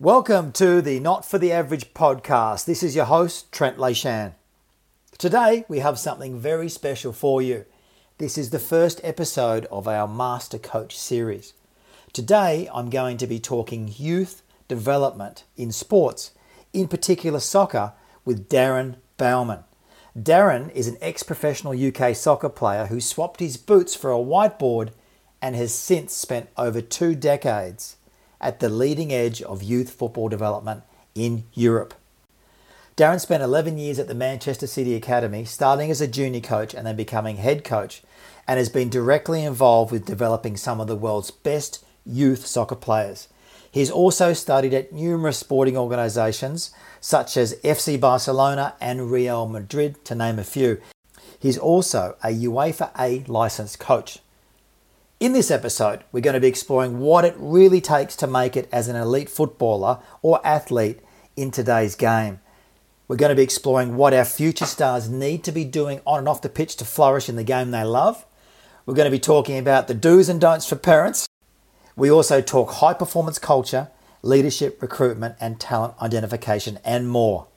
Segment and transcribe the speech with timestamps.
[0.00, 2.66] Welcome to the Not for the Average podcast.
[2.66, 4.34] This is your host, Trent Leishan.
[5.18, 7.64] Today, we have something very special for you.
[8.18, 11.52] This is the first episode of our Master Coach series.
[12.12, 16.30] Today, I'm going to be talking youth development in sports,
[16.72, 17.92] in particular soccer,
[18.24, 19.64] with Darren Bowman.
[20.16, 24.90] Darren is an ex professional UK soccer player who swapped his boots for a whiteboard
[25.42, 27.96] and has since spent over two decades
[28.40, 30.82] at the leading edge of youth football development
[31.14, 31.94] in Europe.
[32.96, 36.86] Darren spent 11 years at the Manchester City Academy, starting as a junior coach and
[36.86, 38.02] then becoming head coach,
[38.46, 43.28] and has been directly involved with developing some of the world's best youth soccer players.
[43.70, 50.14] He's also studied at numerous sporting organisations such as FC Barcelona and Real Madrid, to
[50.14, 50.80] name a few.
[51.38, 54.18] He's also a UEFA A licensed coach.
[55.20, 58.68] In this episode, we're going to be exploring what it really takes to make it
[58.70, 61.00] as an elite footballer or athlete
[61.34, 62.38] in today's game.
[63.08, 66.28] We're going to be exploring what our future stars need to be doing on and
[66.28, 68.24] off the pitch to flourish in the game they love.
[68.86, 71.28] We're going to be talking about the do's and don'ts for parents.
[71.96, 73.88] We also talk high performance culture,
[74.22, 77.48] leadership, recruitment, and talent identification, and more.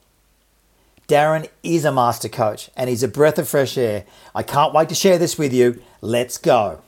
[1.06, 4.04] Darren is a master coach and he's a breath of fresh air.
[4.34, 5.80] I can't wait to share this with you.
[6.00, 6.82] Let's go.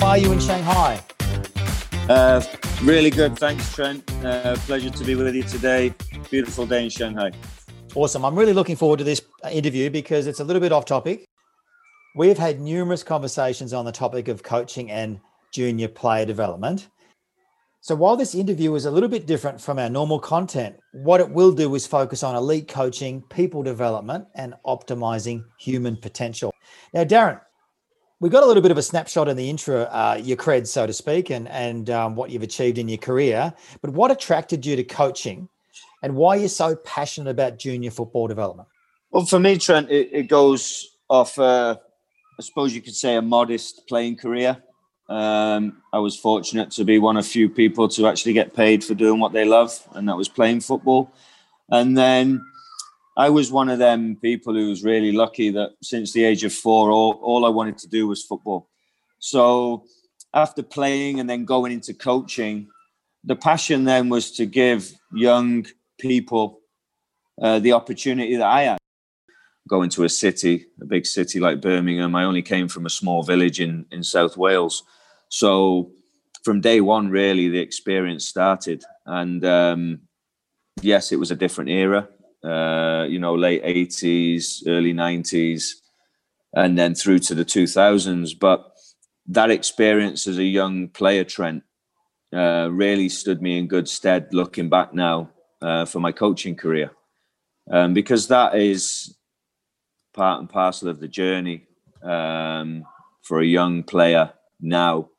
[0.00, 1.02] How are you in Shanghai?
[2.08, 2.42] Uh,
[2.82, 3.38] really good.
[3.38, 4.10] Thanks, Trent.
[4.24, 5.94] Uh, pleasure to be with you today.
[6.30, 7.30] Beautiful day in Shanghai.
[7.94, 8.24] Awesome.
[8.24, 9.20] I'm really looking forward to this
[9.52, 11.28] interview because it's a little bit off topic.
[12.16, 15.20] We've had numerous conversations on the topic of coaching and
[15.52, 16.88] junior player development.
[17.80, 21.30] So, while this interview is a little bit different from our normal content, what it
[21.30, 26.52] will do is focus on elite coaching, people development, and optimizing human potential.
[26.92, 27.40] Now, Darren,
[28.20, 30.88] we got a little bit of a snapshot in the intro, uh, your cred, so
[30.88, 33.54] to speak, and and um, what you've achieved in your career.
[33.80, 35.48] But what attracted you to coaching,
[36.02, 38.68] and why you're so passionate about junior football development?
[39.12, 41.38] Well, for me, Trent, it, it goes off.
[41.38, 41.76] Uh,
[42.38, 44.62] I suppose you could say a modest playing career.
[45.08, 48.94] Um, I was fortunate to be one of few people to actually get paid for
[48.94, 51.12] doing what they love, and that was playing football.
[51.70, 52.44] And then
[53.16, 56.52] I was one of them people who was really lucky that since the age of
[56.52, 58.68] four, all, all I wanted to do was football.
[59.18, 59.84] So
[60.32, 62.68] after playing and then going into coaching,
[63.24, 65.66] the passion then was to give young
[65.98, 66.60] people
[67.42, 68.78] uh, the opportunity that I had.
[69.68, 72.14] Going to a city, a big city like Birmingham.
[72.14, 74.84] I only came from a small village in, in South Wales.
[75.28, 75.92] So
[76.44, 78.84] from day one, really, the experience started.
[79.06, 80.00] And um,
[80.82, 82.08] yes, it was a different era,
[82.44, 85.74] uh, you know, late 80s, early 90s,
[86.54, 88.38] and then through to the 2000s.
[88.38, 88.64] But
[89.26, 91.64] that experience as a young player, Trent,
[92.32, 95.30] uh, really stood me in good stead looking back now
[95.62, 96.90] uh, for my coaching career.
[97.70, 99.14] Um, because that is
[100.14, 101.66] part and parcel of the journey
[102.02, 102.84] um,
[103.22, 105.10] for a young player now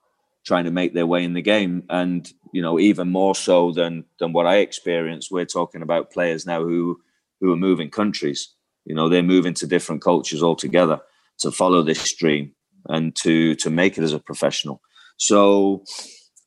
[0.45, 1.83] trying to make their way in the game.
[1.89, 6.45] And you know, even more so than than what I experienced, we're talking about players
[6.45, 6.99] now who
[7.39, 8.53] who are moving countries.
[8.85, 10.99] You know, they're moving to different cultures altogether
[11.39, 12.53] to follow this dream
[12.87, 14.81] and to to make it as a professional.
[15.17, 15.83] So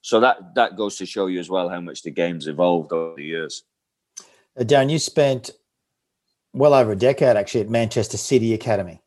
[0.03, 3.15] so that that goes to show you as well how much the game's evolved over
[3.17, 3.63] the years.
[4.59, 5.51] Uh, Darren, you spent
[6.53, 9.01] well over a decade actually at Manchester City Academy,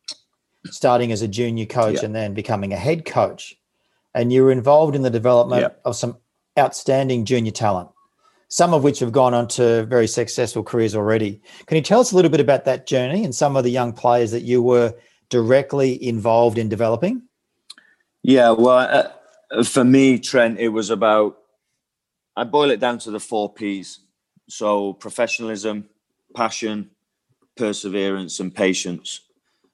[0.66, 2.06] starting as a junior coach yeah.
[2.06, 3.54] and then becoming a head coach
[4.16, 5.80] and you were involved in the development yep.
[5.84, 6.16] of some
[6.58, 7.90] outstanding junior talent,
[8.48, 11.42] some of which have gone on to very successful careers already.
[11.66, 13.92] Can you tell us a little bit about that journey and some of the young
[13.92, 14.94] players that you were
[15.28, 17.22] directly involved in developing?
[18.22, 19.12] Yeah, well,
[19.52, 21.36] uh, for me, Trent, it was about,
[22.34, 24.00] I boil it down to the four P's.
[24.48, 25.90] So professionalism,
[26.34, 26.90] passion,
[27.56, 29.20] perseverance, and patience.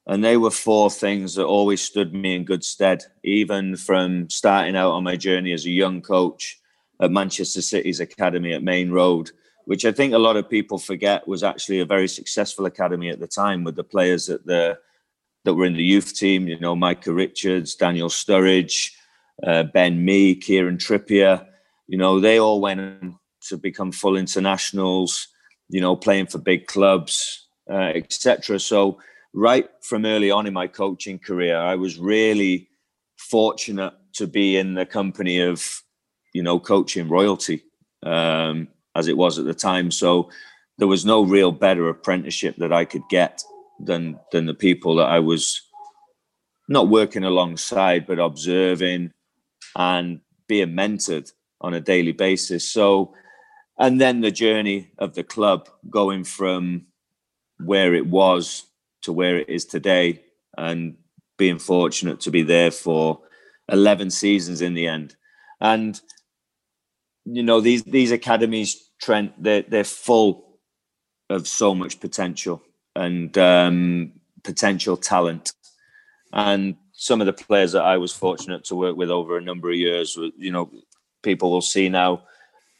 [0.07, 4.77] And they were four things that always stood me in good stead, even from starting
[4.77, 6.59] out on my journey as a young coach
[7.01, 9.31] at Manchester City's academy at Maine Road,
[9.65, 13.21] which I think a lot of people forget was actually a very successful academy at
[13.21, 14.79] the time with the players that the
[15.45, 16.47] that were in the youth team.
[16.47, 18.93] You know, Micah Richards, Daniel Sturridge,
[19.45, 21.47] uh, Ben Mee, Kieran Trippier.
[21.89, 23.15] You know, they all went
[23.49, 25.29] to become full internationals.
[25.69, 28.61] You know, playing for big clubs, uh, etc.
[28.61, 28.99] So
[29.35, 32.69] right from early on in my coaching career, I was really
[33.19, 35.83] fortunate to be in the company of,
[36.35, 37.63] you know, coaching royalty
[38.03, 39.91] um, as it was at the time.
[39.91, 40.31] So
[40.79, 43.43] there was no real better apprenticeship that I could get
[43.81, 45.61] than than the people that I was
[46.69, 49.13] not working alongside, but observing
[49.77, 52.71] and being mentored on a daily basis.
[52.71, 53.15] So,
[53.79, 56.87] and then the journey of the club going from
[57.59, 58.65] where it was
[59.03, 60.23] to where it is today,
[60.57, 60.97] and
[61.39, 63.21] being fortunate to be there for
[63.71, 65.17] 11 seasons in the end.
[65.61, 66.01] And
[67.25, 70.59] you know these these academies, Trent, they're they're full
[71.31, 72.63] of so much potential
[72.95, 74.13] and um,
[74.43, 75.53] potential talent.
[76.33, 79.71] And some of the players that I was fortunate to work with over a number
[79.71, 80.71] of years, you know,
[81.23, 82.25] people will see now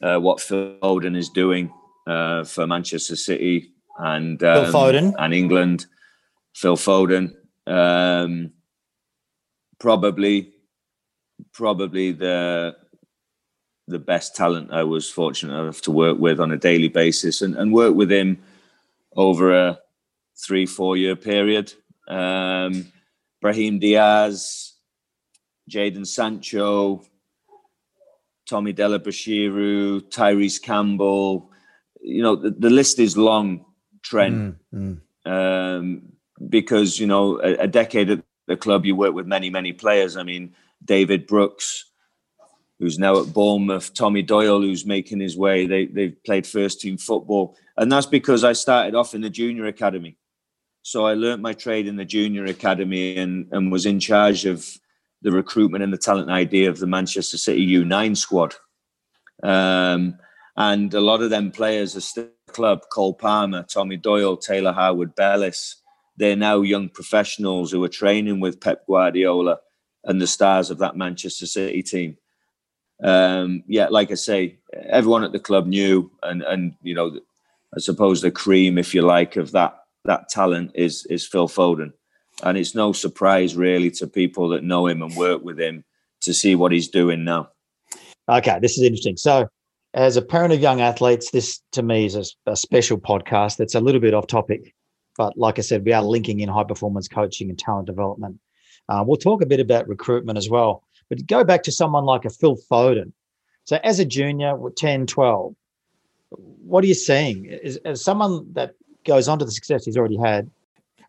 [0.03, 1.73] uh, what Phil Foden is doing
[2.07, 5.87] uh, for Manchester City and um, and England.
[6.55, 7.35] Phil Foden,
[7.67, 8.53] um,
[9.79, 10.53] probably,
[11.53, 12.77] probably the
[13.89, 17.57] the best talent I was fortunate enough to work with on a daily basis, and,
[17.57, 18.39] and work with him
[19.17, 19.79] over a
[20.37, 21.73] three four year period.
[22.09, 22.93] Um,
[23.41, 24.75] Brahim Diaz,
[25.69, 27.05] Jadon Sancho,
[28.49, 31.51] Tommy Dele-Bashiru, Tyrese Campbell.
[32.01, 33.65] You know, the, the list is long,
[34.03, 34.57] Trent.
[34.75, 35.79] Mm, mm.
[35.79, 36.12] Um,
[36.49, 40.17] because, you know, a, a, decade at the club, you work with many, many players.
[40.17, 40.55] I mean,
[40.85, 41.85] David Brooks,
[42.79, 45.67] who's now at Bournemouth, Tommy Doyle, who's making his way.
[45.67, 47.57] They, they've played first team football.
[47.77, 50.17] And that's because I started off in the junior academy.
[50.83, 54.67] So I learnt my trade in the junior academy and, and was in charge of
[55.23, 58.57] the recruitment and the talent idea of the Manchester City U9 squad.
[59.45, 60.19] Um,
[60.57, 62.83] and a lot of them players are still club.
[62.93, 65.82] Cole Palmer, Tommy Doyle, Taylor Harwood-Bellis.
[66.23, 69.59] They're now young professionals who are training with Pep Guardiola
[70.05, 72.17] and the stars of that Manchester City team.
[73.03, 77.19] Um, yeah, like I say, everyone at the club knew, and and you know,
[77.77, 81.93] I suppose the cream, if you like, of that that talent is is Phil Foden
[82.43, 85.85] and it's no surprise really to people that know him and work with him
[86.23, 87.49] to see what he's doing now.
[88.29, 89.17] Okay, this is interesting.
[89.17, 89.49] So,
[89.95, 93.75] as a parent of young athletes, this to me is a, a special podcast that's
[93.75, 94.75] a little bit off topic,
[95.17, 98.39] but like I said, we are linking in high performance coaching and talent development.
[98.89, 102.25] Uh, we'll talk a bit about recruitment as well, but go back to someone like
[102.25, 103.13] a Phil Foden.
[103.65, 105.55] So, as a junior, 10, 12,
[106.31, 107.45] what are you seeing?
[107.45, 108.75] Is, as someone that
[109.05, 110.51] goes on to the success he's already had,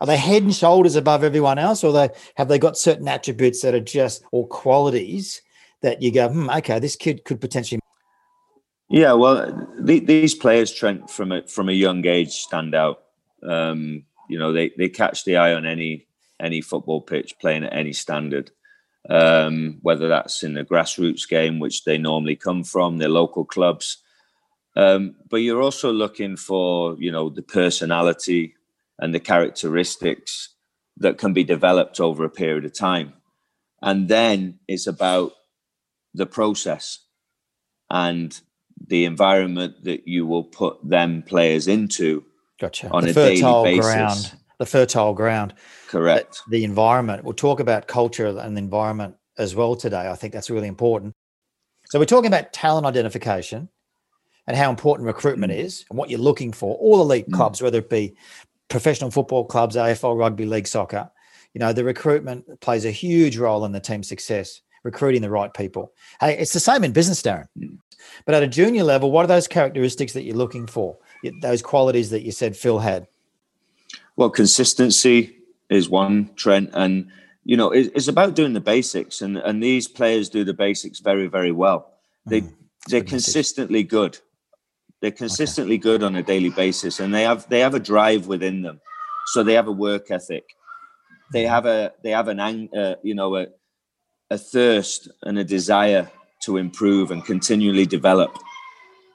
[0.02, 3.62] are they head and shoulders above everyone else, or they have they got certain attributes
[3.62, 5.42] that are just or qualities
[5.82, 7.80] that you go, hmm, okay, this kid could potentially.
[8.90, 13.03] Yeah, well, the, these players, Trent, from a from a young age, stand out.
[13.46, 16.08] Um, you know, they they catch the eye on any
[16.40, 18.52] any football pitch, playing at any standard.
[19.10, 23.98] Um, whether that's in the grassroots game, which they normally come from, their local clubs.
[24.78, 28.56] Um, but you're also looking for, you know, the personality,
[29.00, 30.56] and the characteristics
[30.98, 33.14] that can be developed over a period of time.
[33.82, 35.34] And then it's about
[36.14, 37.00] the process
[37.90, 38.40] and
[38.88, 42.24] the environment that you will put them players into
[42.60, 42.90] gotcha.
[42.90, 43.94] on the a fertile daily basis.
[43.94, 45.54] Ground, the fertile ground.
[45.88, 46.42] Correct.
[46.50, 47.24] The, the environment.
[47.24, 50.10] We'll talk about culture and the environment as well today.
[50.10, 51.14] I think that's really important.
[51.86, 53.70] So we're talking about talent identification
[54.48, 55.58] and how important recruitment mm.
[55.58, 56.76] is and what you're looking for.
[56.78, 57.34] All elite mm.
[57.34, 58.16] clubs, whether it be
[58.70, 61.10] professional football clubs, AFL, rugby league, soccer,
[61.54, 65.54] you know, the recruitment plays a huge role in the team's success, recruiting the right
[65.54, 65.94] people.
[66.20, 67.48] Hey, it's the same in business, Darren.
[68.26, 70.98] But at a junior level, what are those characteristics that you're looking for?
[71.42, 73.08] Those qualities that you said Phil had?
[74.16, 75.38] Well, consistency
[75.70, 76.70] is one, Trent.
[76.74, 77.10] And,
[77.44, 79.22] you know, it's about doing the basics.
[79.22, 81.94] And, and these players do the basics very, very well.
[82.26, 82.54] They, mm,
[82.88, 84.20] they're consistently good.
[85.02, 85.82] They're consistently okay.
[85.82, 88.80] good on a daily basis, and they have they have a drive within them.
[89.26, 90.46] So they have a work ethic.
[91.34, 93.48] They have a they have an uh, you know a
[94.30, 96.10] a thirst and a desire
[96.44, 98.38] to improve and continually develop.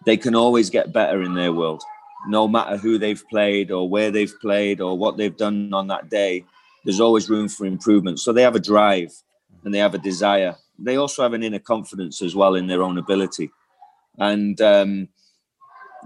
[0.04, 1.82] They can always get better in their world,
[2.26, 6.10] no matter who they've played or where they've played or what they've done on that
[6.10, 6.44] day.
[6.84, 8.18] There's always room for improvement.
[8.20, 9.12] So they have a drive
[9.64, 10.56] and they have a desire.
[10.78, 13.50] They also have an inner confidence as well in their own ability.
[14.18, 15.08] And um,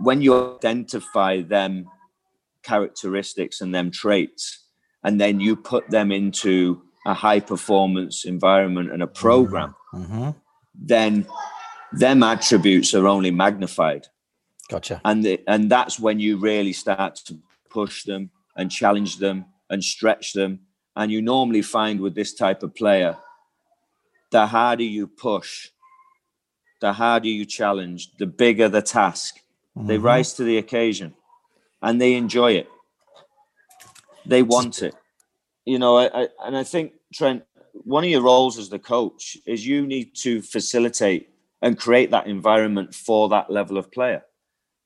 [0.01, 1.89] when you identify them
[2.63, 4.65] characteristics and them traits,
[5.05, 10.31] and then you put them into a high performance environment and a program, mm-hmm.
[10.75, 11.27] then
[11.93, 14.07] them attributes are only magnified.
[14.73, 15.01] Gotcha.
[15.05, 17.39] And the, and that's when you really start to
[17.71, 20.61] push them and challenge them and stretch them.
[20.97, 23.17] And you normally find with this type of player,
[24.31, 25.69] the harder you push,
[26.81, 29.43] the harder you challenge, the bigger the task,
[29.77, 29.87] Mm-hmm.
[29.87, 31.15] They rise to the occasion
[31.81, 32.69] and they enjoy it.
[34.27, 34.95] They want it.
[35.65, 39.37] you know, I, I, and I think Trent, one of your roles as the coach
[39.47, 41.31] is you need to facilitate
[41.63, 44.23] and create that environment for that level of player.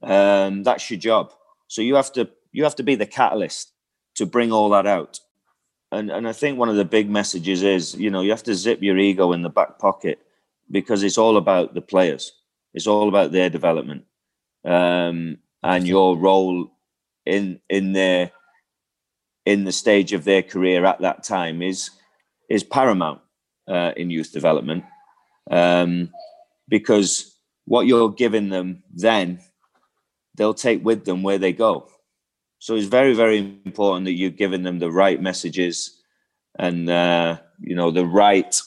[0.02, 1.32] Um, that's your job.
[1.68, 3.72] So you have to you have to be the catalyst
[4.16, 5.20] to bring all that out.
[5.92, 8.54] And and I think one of the big messages is, you know, you have to
[8.54, 10.20] zip your ego in the back pocket
[10.70, 12.32] because it's all about the players.
[12.74, 14.04] It's all about their development
[14.66, 16.70] um, and your role
[17.24, 18.32] in in their
[19.46, 21.90] in the stage of their career at that time is
[22.50, 23.20] is paramount
[23.68, 24.84] uh, in youth development
[25.50, 26.10] um,
[26.68, 29.40] because what you're giving them then
[30.36, 31.88] they'll take with them where they go.
[32.58, 36.00] So it's very very important that you're giving them the right messages
[36.58, 38.60] and uh, you know the right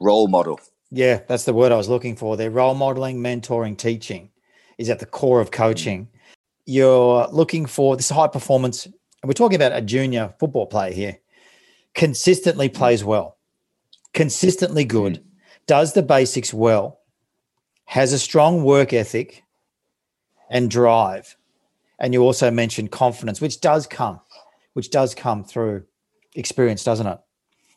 [0.00, 0.60] role model.
[0.90, 4.30] Yeah that's the word i was looking for they're role modeling mentoring teaching
[4.80, 6.08] is at the core of coaching.
[6.64, 8.86] You're looking for this high performance
[9.22, 11.18] and we're talking about a junior football player here,
[11.94, 13.36] consistently plays well,
[14.14, 15.22] consistently good,
[15.66, 17.00] does the basics well,
[17.84, 19.44] has a strong work ethic
[20.50, 21.36] and drive.
[21.98, 24.20] And you also mentioned confidence, which does come,
[24.74, 25.84] which does come through
[26.34, 27.18] experience, doesn't it?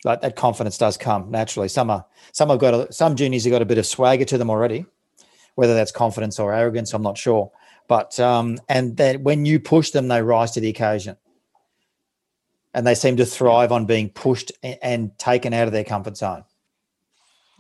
[0.03, 1.69] Like that confidence does come naturally.
[1.69, 4.37] Some are some have got a, some juniors have got a bit of swagger to
[4.37, 4.85] them already,
[5.55, 7.51] whether that's confidence or arrogance, I'm not sure.
[7.87, 11.15] But um, and that when you push them, they rise to the occasion
[12.73, 16.43] and they seem to thrive on being pushed and taken out of their comfort zone.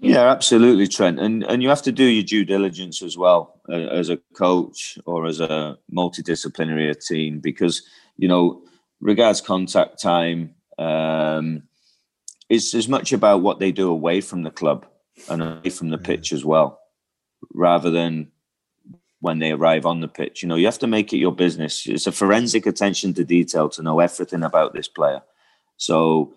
[0.03, 1.19] Yeah, absolutely, Trent.
[1.19, 4.99] And and you have to do your due diligence as well uh, as a coach
[5.05, 7.83] or as a multidisciplinary team because
[8.17, 8.61] you know,
[8.99, 11.63] regards contact time, um,
[12.49, 14.85] it's as much about what they do away from the club
[15.29, 16.79] and away from the pitch as well,
[17.53, 18.31] rather than
[19.19, 20.43] when they arrive on the pitch.
[20.43, 21.87] You know, you have to make it your business.
[21.87, 25.21] It's a forensic attention to detail to know everything about this player.
[25.77, 26.33] So,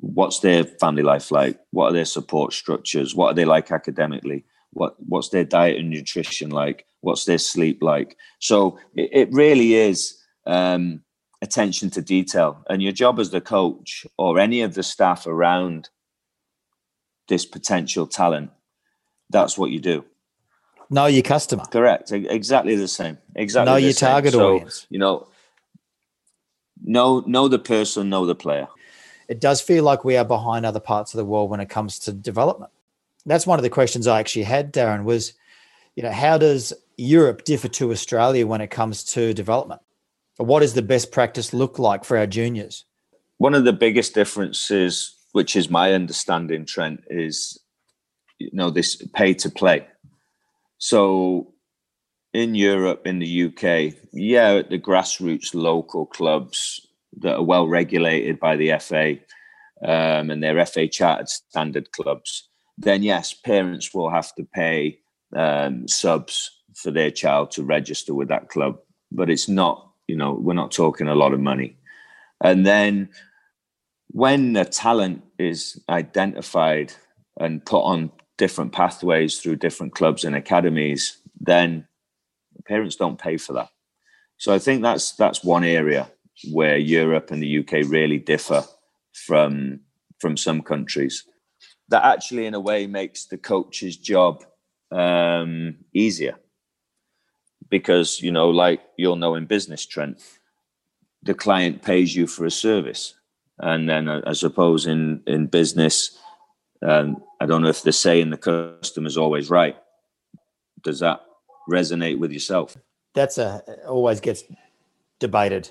[0.00, 1.58] what's their family life like?
[1.70, 3.14] What are their support structures?
[3.14, 4.44] What are they like academically?
[4.72, 6.86] What what's their diet and nutrition like?
[7.00, 8.16] What's their sleep like?
[8.40, 11.02] So it, it really is um,
[11.42, 12.64] attention to detail.
[12.68, 15.90] And your job as the coach or any of the staff around
[17.28, 18.50] this potential talent,
[19.30, 20.04] that's what you do.
[20.90, 21.64] Know your customer.
[21.66, 22.12] Correct.
[22.12, 23.18] Exactly the same.
[23.36, 23.72] Exactly.
[23.72, 24.10] Know your same.
[24.10, 24.86] target so, audience.
[24.90, 25.28] You know,
[26.82, 28.68] know know the person, know the player.
[29.28, 31.98] It does feel like we are behind other parts of the world when it comes
[32.00, 32.72] to development.
[33.26, 35.04] That's one of the questions I actually had, Darren.
[35.04, 35.32] Was
[35.96, 39.80] you know how does Europe differ to Australia when it comes to development?
[40.36, 42.84] what does the best practice look like for our juniors?
[43.38, 47.56] One of the biggest differences, which is my understanding, Trent, is
[48.38, 49.86] you know this pay to play
[50.84, 51.54] so
[52.34, 56.83] in Europe, in the UK, yeah, the grassroots local clubs
[57.20, 59.16] that are well regulated by the FA
[59.84, 64.98] um, and their FA chartered standard clubs, then yes, parents will have to pay
[65.36, 68.78] um, subs for their child to register with that club.
[69.12, 71.76] But it's not, you know, we're not talking a lot of money.
[72.42, 73.10] And then
[74.08, 76.92] when the talent is identified
[77.38, 81.86] and put on different pathways through different clubs and academies, then
[82.66, 83.68] parents don't pay for that.
[84.36, 86.10] So I think that's that's one area
[86.52, 88.64] where Europe and the UK really differ
[89.12, 89.80] from
[90.20, 91.24] from some countries.
[91.88, 94.42] That actually, in a way, makes the coach's job
[94.90, 96.36] um, easier
[97.68, 100.20] because you know, like you'll know in business, Trent,
[101.22, 103.14] the client pays you for a service,
[103.58, 106.18] and then I, I suppose in in business
[106.84, 109.76] um, I don't know if the saying the customer is always right.
[110.82, 111.20] Does that
[111.70, 112.76] resonate with yourself?
[113.14, 114.44] That's a always gets
[115.18, 115.70] debated.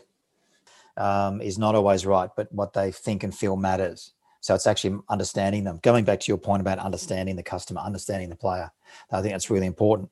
[0.96, 4.14] Um, is not always right, but what they think and feel matters.
[4.42, 5.80] So it's actually understanding them.
[5.82, 8.72] Going back to your point about understanding the customer, understanding the player,
[9.10, 10.12] I think that's really important.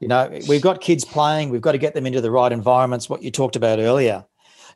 [0.00, 1.50] You know, we've got kids playing.
[1.50, 3.10] We've got to get them into the right environments.
[3.10, 4.24] What you talked about earlier.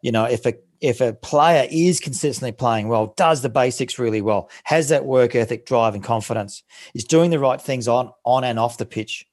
[0.02, 4.20] You know, if a if a player is consistently playing well, does the basics really
[4.20, 8.42] well, has that work ethic, drive, and confidence, is doing the right things on on
[8.42, 9.28] and off the pitch,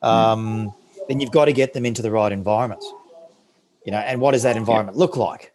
[0.00, 0.72] um,
[1.08, 2.88] then you've got to get them into the right environments.
[3.84, 5.52] You know, and what does that environment look like?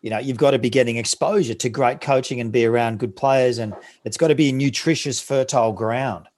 [0.00, 3.16] You know, you've got to be getting exposure to great coaching and be around good
[3.16, 6.28] players, and it's got to be a nutritious, fertile ground.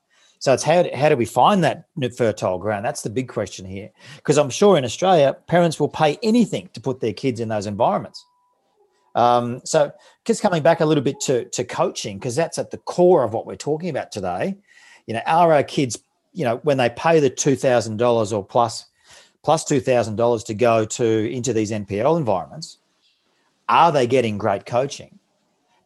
[0.40, 1.84] So it's how, how do we find that
[2.16, 2.84] fertile ground?
[2.84, 3.90] That's the big question here.
[4.16, 7.66] Because I'm sure in Australia, parents will pay anything to put their kids in those
[7.66, 8.25] environments.
[9.14, 9.92] Um, so
[10.25, 13.34] just coming back a little bit to, to coaching, because that's at the core of
[13.34, 14.56] what we're talking about today.
[15.06, 18.87] You know, are our kids, you know, when they pay the $2,000 or plus,
[19.42, 22.78] plus $2,000 to go to into these NPL environments,
[23.68, 25.18] are they getting great coaching?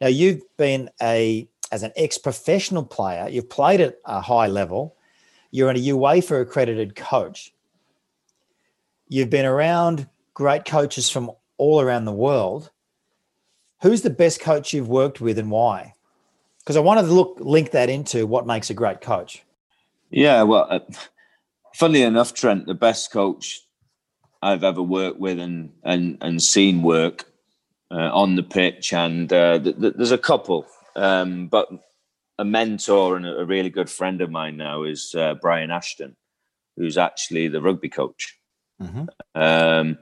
[0.00, 4.94] Now, you've been a as an ex-professional player, you've played at a high level.
[5.50, 7.52] You're in a UEFA accredited coach.
[9.08, 12.70] You've been around great coaches from all around the world.
[13.82, 15.94] Who's the best coach you've worked with and why?
[16.61, 19.42] Because I wanted to look link that into what makes a great coach.
[20.11, 20.78] Yeah, well, uh,
[21.75, 23.61] funnily enough, Trent, the best coach
[24.43, 27.25] I've ever worked with and and and seen work
[27.90, 30.66] uh, on the pitch, and uh, th- th- there's a couple,
[30.97, 31.69] um, but
[32.38, 36.16] a mentor and a really good friend of mine now is uh, Brian Ashton,
[36.76, 38.38] who's actually the rugby coach.
[38.83, 39.04] Mm-hmm.
[39.35, 39.99] Um,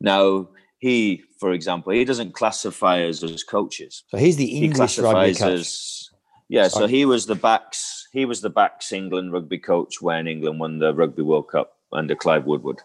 [0.00, 4.04] now he, for example, he doesn't classify us as coaches.
[4.08, 5.42] So he's the English he rugby coach.
[5.42, 6.10] As,
[6.48, 6.84] yeah, Sorry.
[6.84, 8.05] so he was the backs.
[8.16, 12.14] He was the backs England rugby coach when England won the Rugby World Cup under
[12.14, 12.80] Clive Woodward.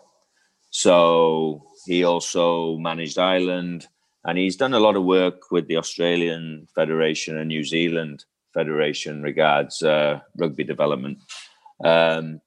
[0.71, 3.87] So he also managed Ireland,
[4.25, 9.21] and he's done a lot of work with the Australian Federation and New Zealand Federation
[9.21, 11.19] regards uh, rugby development.
[11.81, 12.41] Um,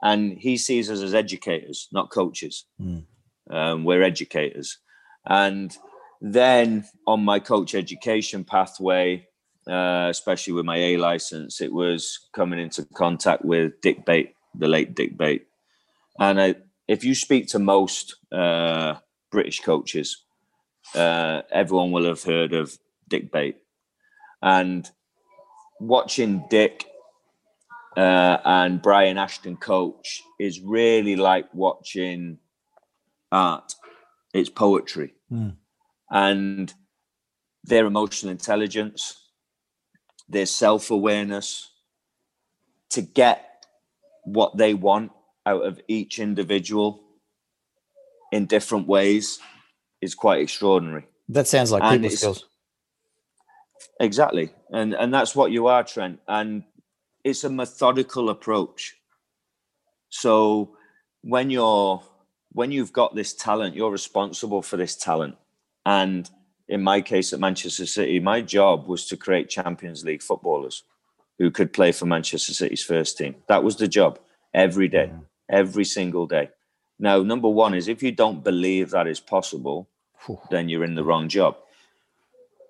[0.00, 2.64] and he sees us as educators, not coaches.
[2.80, 3.04] Mm.
[3.50, 4.78] Um, we're educators.
[5.26, 5.76] And
[6.22, 9.28] then on my coach education pathway,
[9.68, 14.68] uh, especially with my A license, it was coming into contact with Dick Bate, the
[14.68, 15.46] late Dick Bate.
[16.18, 16.54] And I,
[16.88, 18.96] if you speak to most uh,
[19.30, 20.24] British coaches,
[20.94, 22.76] uh, everyone will have heard of
[23.08, 23.58] Dick Bate.
[24.42, 24.90] And
[25.80, 26.86] watching Dick
[27.96, 32.38] uh, and Brian Ashton coach is really like watching
[33.30, 33.74] art.
[34.34, 35.14] It's poetry.
[35.30, 35.56] Mm.
[36.10, 36.72] And
[37.64, 39.21] their emotional intelligence,
[40.28, 41.70] their self awareness
[42.90, 43.66] to get
[44.24, 45.12] what they want
[45.46, 47.02] out of each individual
[48.30, 49.40] in different ways
[50.00, 51.06] is quite extraordinary.
[51.28, 52.46] That sounds like and people skills.
[54.00, 54.50] Exactly.
[54.72, 56.20] And and that's what you are, Trent.
[56.28, 56.64] And
[57.24, 58.96] it's a methodical approach.
[60.08, 60.76] So
[61.22, 62.02] when you're
[62.52, 65.36] when you've got this talent, you're responsible for this talent.
[65.86, 66.28] And
[66.72, 70.84] in my case at Manchester City, my job was to create Champions League footballers
[71.38, 73.34] who could play for Manchester City's first team.
[73.46, 74.18] That was the job
[74.54, 75.20] every day, mm.
[75.50, 76.48] every single day.
[76.98, 79.90] Now, number one is if you don't believe that is possible,
[80.50, 81.56] then you're in the wrong job.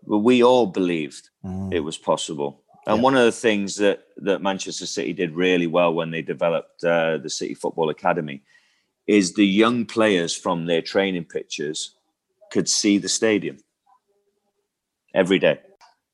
[0.04, 1.72] But we all believed mm.
[1.72, 2.60] it was possible.
[2.88, 3.02] And yeah.
[3.04, 7.18] one of the things that that Manchester City did really well when they developed uh,
[7.18, 8.42] the City Football Academy
[9.06, 11.94] is the young players from their training pictures
[12.50, 13.58] could see the stadium
[15.14, 15.60] every day.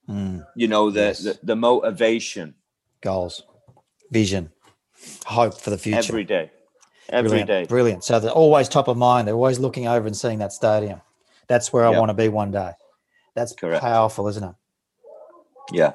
[0.08, 0.46] Mm.
[0.56, 1.20] You know the, yes.
[1.20, 2.54] the, the motivation,
[3.00, 3.42] goals,
[4.10, 4.50] vision,
[5.26, 6.50] hope for the future every day,
[7.08, 7.48] every Brilliant.
[7.48, 7.64] day.
[7.66, 8.04] Brilliant.
[8.04, 9.28] So they're always top of mind.
[9.28, 11.00] They're always looking over and seeing that stadium.
[11.46, 12.72] That's where I want to be one day.
[13.34, 13.82] That's Correct.
[13.82, 14.54] powerful, isn't it?
[15.72, 15.92] Yeah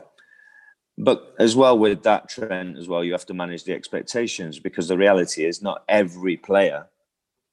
[0.97, 4.87] but as well with that Trent as well you have to manage the expectations because
[4.87, 6.87] the reality is not every player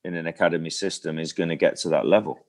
[0.04, 2.44] in an academy system is going to get to that level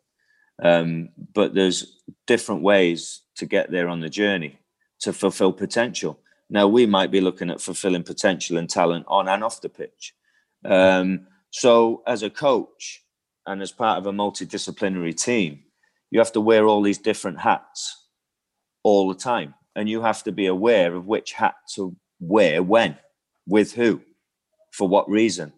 [0.61, 4.59] um, but there's different ways to get there on the journey
[4.99, 6.19] to fulfill potential
[6.49, 10.13] now we might be looking at fulfilling potential and talent on and off the pitch
[10.65, 13.03] um, so as a coach
[13.47, 15.59] and as part of a multidisciplinary team
[16.11, 18.07] you have to wear all these different hats
[18.83, 22.97] all the time and you have to be aware of which hat to wear when,
[23.47, 24.01] with who,
[24.71, 25.53] for what reason.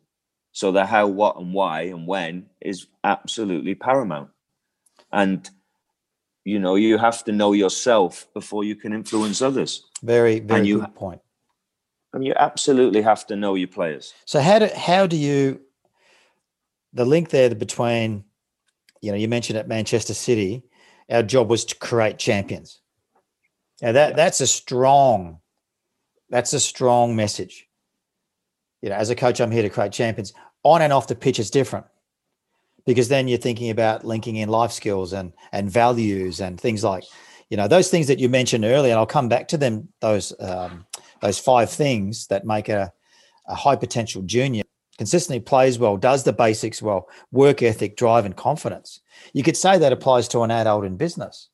[0.52, 4.30] So the how, what, and why and when is absolutely paramount.
[5.14, 5.50] And
[6.44, 9.86] you know, you have to know yourself before you can influence others.
[10.02, 11.22] Very, very and you, good point.
[12.12, 14.14] And you absolutely have to know your players.
[14.26, 15.62] So how do how do you
[16.92, 18.26] the link there between,
[19.02, 20.64] you know, you mentioned at Manchester City,
[21.10, 22.82] our job was to create champions.
[23.82, 24.16] Now that yeah.
[24.16, 25.40] that's a strong,
[26.30, 27.68] that's a strong message.
[28.82, 30.34] You know, as a coach, I'm here to create champions.
[30.64, 31.86] On and off the pitch, it's different
[32.86, 37.04] because then you're thinking about linking in life skills and and values and things like,
[37.50, 38.92] you know, those things that you mentioned earlier.
[38.92, 39.90] And I'll come back to them.
[40.00, 40.86] Those um,
[41.22, 42.92] those five things that make a,
[43.48, 44.64] a high potential junior
[44.98, 49.02] consistently plays well, does the basics well, work ethic, drive, and confidence.
[49.34, 51.50] You could say that applies to an adult in business.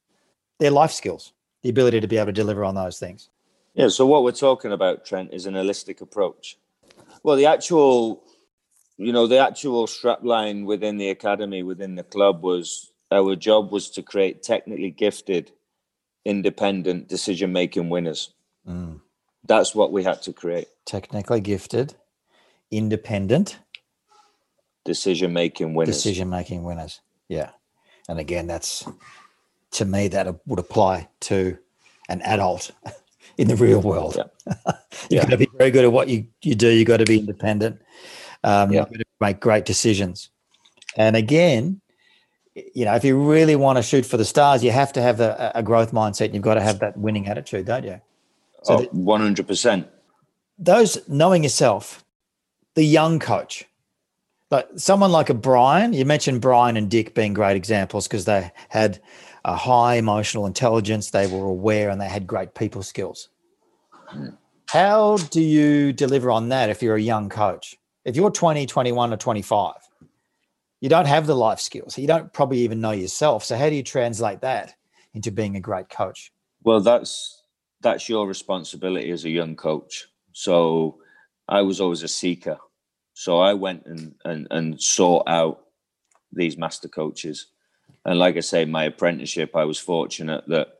[0.60, 3.30] They're life skills the ability to be able to deliver on those things.
[3.74, 3.90] Yeah.
[3.90, 6.58] So what we're talking about, Trent, is an holistic approach.
[7.24, 8.24] Well, the actual,
[9.00, 13.90] you know, the actual strapline within the academy, within the club, was our job was
[13.92, 15.52] to create technically gifted,
[16.26, 18.34] independent decision-making winners.
[18.68, 19.00] Mm.
[19.46, 20.68] That's what we had to create.
[20.86, 21.96] Technically gifted,
[22.72, 23.58] independent,
[24.84, 25.96] decision-making winners.
[25.96, 27.00] Decision-making winners.
[27.30, 27.52] Yeah.
[28.10, 28.86] And again, that's
[29.72, 31.58] to me that would apply to
[32.10, 32.72] an adult
[33.38, 34.18] in the real world.
[34.18, 34.54] Yeah.
[35.10, 35.22] You've yeah.
[35.22, 36.68] got to be very good at what you, you do.
[36.68, 37.82] You've got to be independent.
[38.44, 38.86] Um, yeah.
[39.20, 40.30] Make great decisions.
[40.96, 41.82] And again,
[42.74, 45.20] you know, if you really want to shoot for the stars, you have to have
[45.20, 46.34] a, a growth mindset.
[46.34, 48.02] You've got to have that winning attitude, don't you?
[48.64, 49.88] So oh, 100%.
[50.58, 52.04] Those knowing yourself,
[52.76, 53.66] the young coach,
[54.52, 58.52] like someone like a Brian, you mentioned Brian and Dick being great examples because they
[58.70, 59.00] had
[59.46, 63.30] a high emotional intelligence, they were aware, and they had great people skills.
[64.66, 67.79] How do you deliver on that if you're a young coach?
[68.06, 69.74] If you're 20, 21, or 25,
[70.82, 71.98] you don't have the life skills.
[71.98, 73.44] You don't probably even know yourself.
[73.44, 74.76] So how do you translate that
[75.14, 76.32] into being a great coach?
[76.64, 77.44] Well, that's
[77.82, 80.08] that's your responsibility as a young coach.
[80.34, 81.00] So
[81.48, 82.58] I was always a seeker.
[83.14, 85.66] So I went and and, and sought out
[86.32, 87.48] these master coaches.
[88.06, 90.80] And like I say, my apprenticeship, I was fortunate that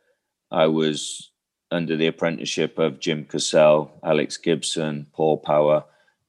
[0.52, 1.32] I was
[1.72, 5.84] under the apprenticeship of Jim Cassell, Alex Gibson, Paul Power.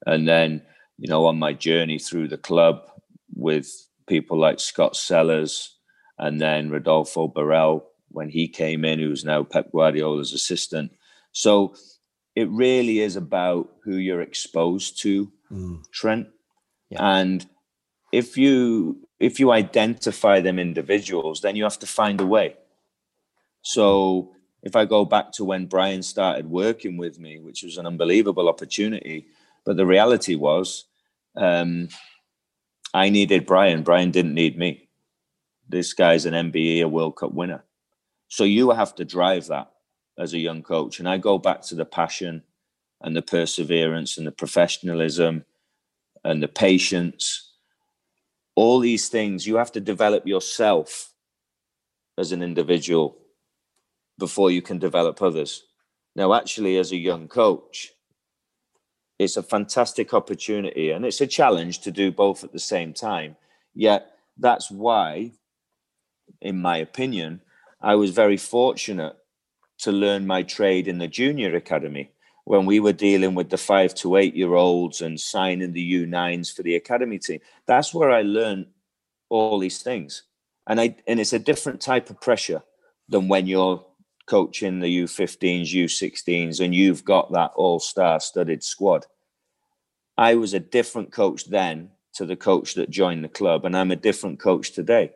[0.07, 0.62] And then,
[1.00, 2.90] you know, on my journey through the club,
[3.34, 5.76] with people like Scott Sellers
[6.18, 10.92] and then Rodolfo Borrell when he came in, who's now Pep Guardiola's assistant.
[11.32, 11.74] So
[12.34, 15.82] it really is about who you're exposed to, mm.
[15.90, 16.28] Trent.
[16.90, 16.98] Yeah.
[17.02, 17.46] And
[18.12, 22.56] if you if you identify them individuals, then you have to find a way.
[23.62, 24.32] So
[24.62, 28.48] if I go back to when Brian started working with me, which was an unbelievable
[28.48, 29.26] opportunity,
[29.64, 30.86] but the reality was
[31.36, 31.88] um,
[32.92, 33.82] I needed Brian.
[33.82, 34.88] Brian didn't need me.
[35.68, 37.64] This guy's an MBE, a World Cup winner.
[38.28, 39.70] So you have to drive that
[40.18, 40.98] as a young coach.
[40.98, 42.42] And I go back to the passion
[43.00, 45.44] and the perseverance and the professionalism
[46.24, 47.52] and the patience.
[48.54, 51.12] All these things you have to develop yourself
[52.18, 53.16] as an individual
[54.18, 55.64] before you can develop others.
[56.14, 57.92] Now, actually, as a young coach,
[59.20, 63.37] it's a fantastic opportunity and it's a challenge to do both at the same time.
[63.74, 65.33] Yet that's why,
[66.40, 67.42] in my opinion,
[67.83, 69.14] I was very fortunate
[69.80, 72.12] to learn my trade in the junior academy
[72.44, 76.56] when we were dealing with the five to eight year olds and signing the U9s
[76.56, 77.40] for the academy team.
[77.66, 78.68] That's where I learned
[79.28, 80.22] all these things.
[80.66, 82.62] And I and it's a different type of pressure
[83.06, 83.85] than when you're
[84.30, 89.04] coaching the U15s, U16s, and you've got that all star studded squad.
[90.16, 93.90] I was a different coach then to the coach that joined the club, and I'm
[93.90, 95.10] a different coach today.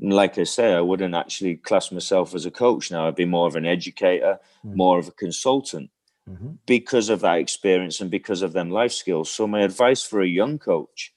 [0.00, 3.06] And like I say, I wouldn't actually class myself as a coach now.
[3.06, 4.76] I'd be more of an educator, mm-hmm.
[4.76, 5.90] more of a consultant
[6.28, 6.52] mm-hmm.
[6.64, 9.30] because of that experience and because of them life skills.
[9.30, 11.12] So, my advice for a young coach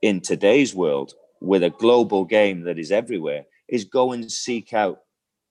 [0.00, 5.02] in today's world with a global game that is everywhere is go and seek out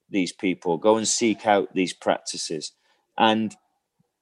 [0.10, 2.74] these people, go and seek out these practices,
[3.18, 3.56] and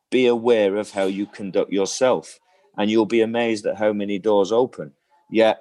[0.10, 2.40] be aware of how you conduct yourself.
[2.78, 4.94] And you'll be amazed at how many doors open.
[5.32, 5.60] Yet,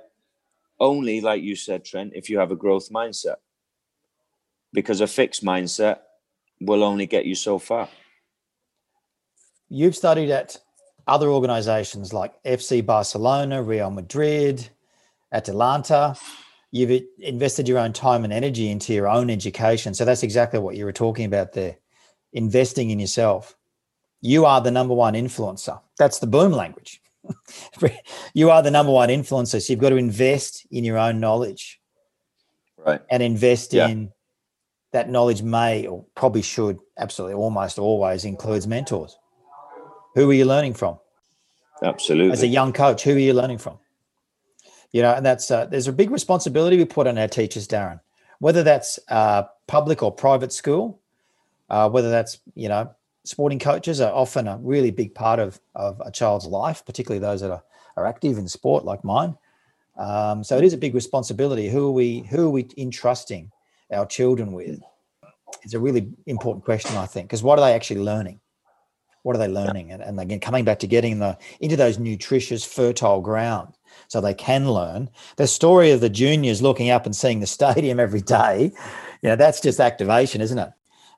[0.80, 3.36] only, like you said, Trent, if you have a growth mindset.
[4.72, 5.98] Because a fixed mindset
[6.60, 7.88] will only get you so far.
[9.68, 10.58] You've studied at
[11.06, 14.68] other organizations like FC Barcelona, Real Madrid,
[15.32, 16.16] Atalanta
[16.74, 19.94] you've invested your own time and energy into your own education.
[19.94, 21.76] So that's exactly what you were talking about there
[22.32, 23.56] investing in yourself.
[24.20, 25.80] You are the number one influencer.
[26.00, 27.00] That's the boom language.
[28.34, 29.64] you are the number one influencer.
[29.64, 31.80] So you've got to invest in your own knowledge.
[32.84, 33.00] Right.
[33.08, 33.86] And invest yeah.
[33.86, 34.10] in
[34.92, 39.16] that knowledge may or probably should absolutely almost always includes mentors.
[40.16, 40.98] Who are you learning from?
[41.84, 42.32] Absolutely.
[42.32, 43.78] As a young coach, who are you learning from?
[44.94, 47.98] You know, and that's uh, there's a big responsibility we put on our teachers, Darren.
[48.38, 51.00] Whether that's uh, public or private school,
[51.68, 56.00] uh, whether that's you know, sporting coaches are often a really big part of of
[56.06, 57.64] a child's life, particularly those that are,
[57.96, 59.36] are active in sport like mine.
[59.98, 61.68] Um, so it is a big responsibility.
[61.68, 62.20] Who are we?
[62.30, 63.50] Who are we entrusting
[63.92, 64.78] our children with?
[65.64, 68.38] It's a really important question, I think, because what are they actually learning?
[69.24, 69.90] What are they learning?
[69.90, 73.74] And, and again, coming back to getting the into those nutritious, fertile ground
[74.08, 75.08] so they can learn.
[75.36, 78.70] The story of the juniors looking up and seeing the stadium every day,
[79.22, 80.70] you know, that's just activation, isn't it?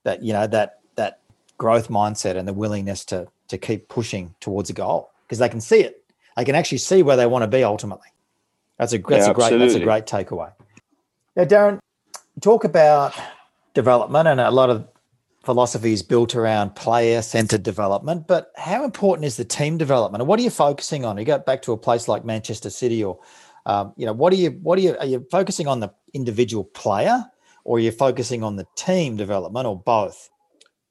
[0.05, 1.19] That you know that that
[1.59, 5.61] growth mindset and the willingness to to keep pushing towards a goal because they can
[5.61, 6.05] see it.
[6.37, 8.09] They can actually see where they want to be ultimately.
[8.79, 9.67] That's a that's yeah, a great absolutely.
[9.67, 10.53] that's a great takeaway.
[11.35, 11.81] Now, Darren,
[12.41, 13.15] talk about
[13.75, 14.87] development and a lot of
[15.47, 20.21] philosophy is built around player centered development, but how important is the team development?
[20.21, 21.17] And what are you focusing on?
[21.17, 23.19] You go back to a place like Manchester City, or
[23.65, 26.65] um, you know, what are you what are you are you focusing on the individual
[26.65, 27.25] player,
[27.65, 30.29] or you're focusing on the team development, or both?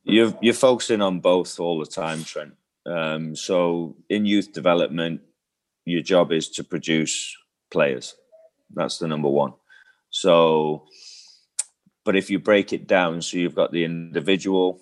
[0.03, 2.53] You're you're focusing on both all the time, Trent.
[2.85, 5.21] Um, so in youth development,
[5.85, 7.35] your job is to produce
[7.71, 8.15] players.
[8.73, 9.53] That's the number one.
[10.09, 10.85] So,
[12.05, 14.79] but if you break it down, so you've got the individual,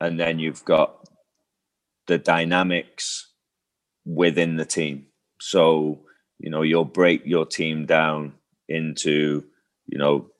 [0.00, 1.08] and then you've got
[2.06, 3.30] the dynamics
[4.04, 5.06] within the team.
[5.40, 6.00] So,
[6.38, 8.34] you know, you'll break your team down
[8.68, 9.44] into,
[9.86, 10.30] you know,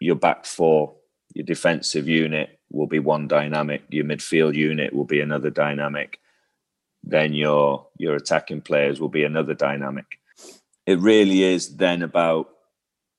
[0.00, 0.96] your back four,
[1.34, 6.18] your defensive unit will be one dynamic, your midfield unit will be another dynamic,
[7.04, 10.18] then your your attacking players will be another dynamic.
[10.86, 12.48] It really is then about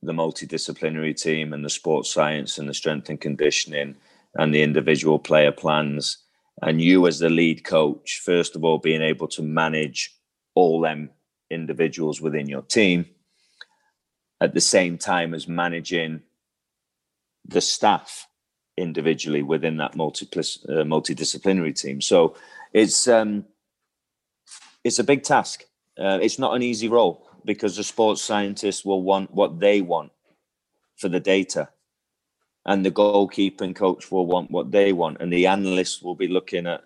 [0.08, 3.96] the multidisciplinary team and the sports science and the strength and conditioning
[4.36, 6.18] and the individual player plans.
[6.62, 10.16] And you as the lead coach first of all being able to manage
[10.56, 11.12] all them
[11.52, 13.06] individuals within your team
[14.42, 16.22] at the same time as managing
[17.46, 18.28] the staff
[18.76, 22.02] individually within that uh, multidisciplinary team.
[22.02, 22.36] So
[22.74, 23.46] it's um
[24.84, 25.66] it's a big task.
[25.98, 30.12] Uh, it's not an easy role because the sports scientists will want what they want
[30.98, 31.70] for the data.
[32.68, 35.18] And the goalkeeping coach will want what they want.
[35.22, 36.84] And the analysts will be looking at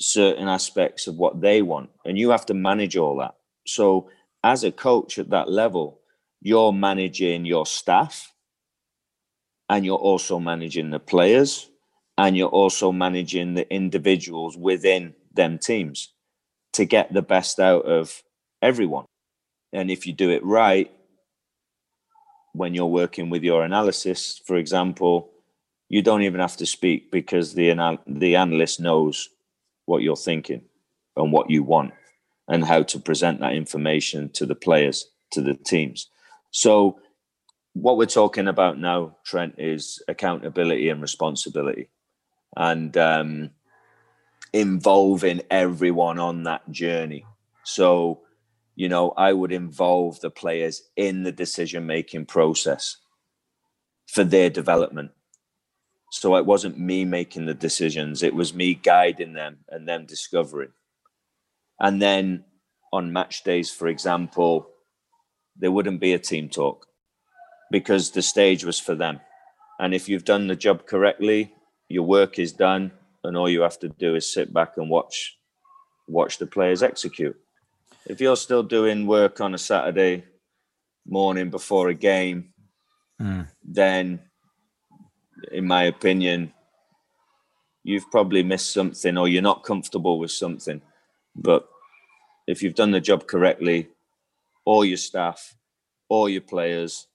[0.00, 1.88] certain aspects of what they want.
[2.04, 3.36] And you have to manage all that.
[3.66, 4.10] So
[4.44, 6.00] as a coach at that level
[6.42, 8.32] you're managing your staff
[9.68, 11.70] and you're also managing the players
[12.18, 16.12] and you're also managing the individuals within them teams
[16.72, 18.22] to get the best out of
[18.60, 19.04] everyone
[19.72, 20.90] and if you do it right
[22.52, 25.30] when you're working with your analysis, for example,
[25.88, 29.28] you don't even have to speak because the anal- the analyst knows
[29.86, 30.62] what you're thinking
[31.16, 31.92] and what you want
[32.48, 36.08] and how to present that information to the players, to the teams.
[36.50, 36.98] So
[37.72, 41.88] what we're talking about now, Trent, is accountability and responsibility,
[42.56, 43.50] and um,
[44.52, 47.24] involving everyone on that journey.
[47.64, 48.20] So
[48.74, 52.96] you know, I would involve the players in the decision making process
[54.06, 55.10] for their development.
[56.10, 60.72] So it wasn't me making the decisions, it was me guiding them and them discovering.
[61.80, 62.44] And then
[62.92, 64.68] on match days, for example,
[65.56, 66.86] there wouldn't be a team talk
[67.70, 69.20] because the stage was for them.
[69.78, 71.54] And if you've done the job correctly,
[71.88, 72.92] your work is done,
[73.24, 75.36] and all you have to do is sit back and watch
[76.08, 77.36] watch the players execute
[78.06, 80.24] if you're still doing work on a Saturday
[81.06, 82.52] morning before a game,
[83.20, 83.46] mm.
[83.62, 84.20] then,
[85.50, 86.52] in my opinion,
[87.84, 90.80] you've probably missed something or you're not comfortable with something.
[91.34, 91.68] But
[92.46, 93.88] if you've done the job correctly,
[94.64, 95.56] all your staff,
[96.08, 97.06] all your players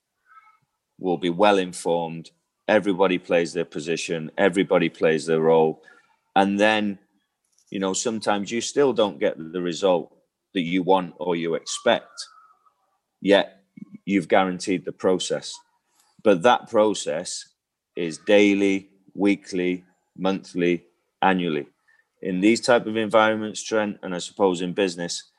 [1.00, 2.32] will be well informed.
[2.68, 5.84] Everybody plays their position, everybody plays their role.
[6.36, 7.00] And then,
[7.70, 10.17] you know, sometimes you still don't get the result
[10.54, 12.26] that you want or you expect,
[13.22, 13.64] yet
[14.06, 15.54] you've guaranteed the process.
[16.24, 17.46] But that process
[17.96, 19.84] is daily, weekly,
[20.18, 20.86] monthly,
[21.22, 21.68] annually.
[22.22, 25.32] In these type of environments, Trent, and I suppose in business,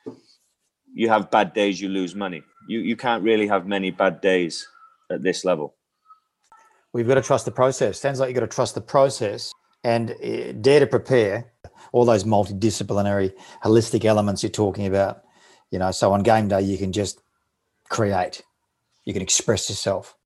[0.94, 2.42] you have bad days, you lose money.
[2.68, 4.66] You you can't really have many bad days
[5.10, 5.74] at this level.
[6.92, 8.00] We've got to trust the process.
[8.00, 9.52] Sounds like you've got to trust the process
[9.84, 11.52] and eh, dare to prepare
[11.92, 13.32] all those multidisciplinary,
[13.64, 15.22] holistic elements you're talking about.
[15.70, 17.20] You know, so on game day, you can just
[17.88, 18.42] create,
[19.04, 20.16] you can express yourself.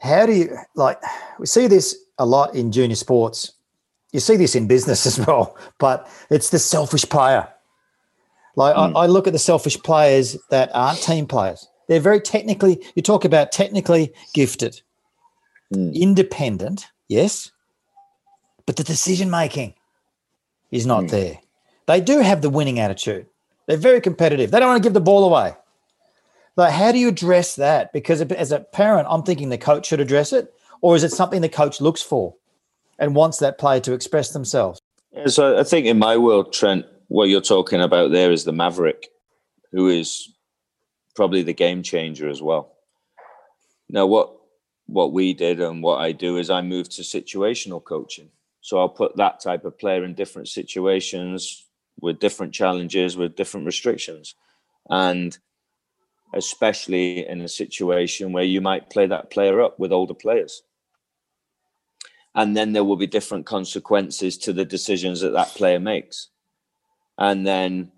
[0.00, 1.00] How do you like?
[1.38, 3.52] We see this a lot in junior sports.
[4.12, 7.48] You see this in business as well, but it's the selfish player.
[8.56, 8.96] Like mm.
[8.96, 11.68] I, I look at the selfish players that aren't team players.
[11.88, 12.84] They're very technically.
[12.94, 14.82] You talk about technically gifted,
[15.74, 15.94] mm.
[15.94, 17.50] independent, yes,
[18.66, 19.74] but the decision making
[20.70, 21.10] is not mm.
[21.10, 21.38] there.
[21.86, 23.26] They do have the winning attitude.
[23.66, 24.50] They're very competitive.
[24.50, 25.54] They don't want to give the ball away.
[26.56, 27.92] Like, how do you address that?
[27.92, 31.40] Because as a parent, I'm thinking the coach should address it, or is it something
[31.40, 32.34] the coach looks for
[32.98, 34.80] and wants that player to express themselves?
[35.12, 38.52] Yeah, so I think in my world, Trent, what you're talking about there is the
[38.52, 39.08] maverick,
[39.70, 40.28] who is
[41.14, 42.74] probably the game changer as well.
[43.88, 44.36] Now, what
[44.86, 48.30] what we did and what I do is I moved to situational coaching.
[48.62, 51.66] So I'll put that type of player in different situations
[52.00, 54.34] with different challenges, with different restrictions.
[54.88, 55.36] And
[56.32, 60.62] especially in a situation where you might play that player up with older players.
[62.34, 66.28] And then there will be different consequences to the decisions that that player makes.
[67.18, 67.92] And then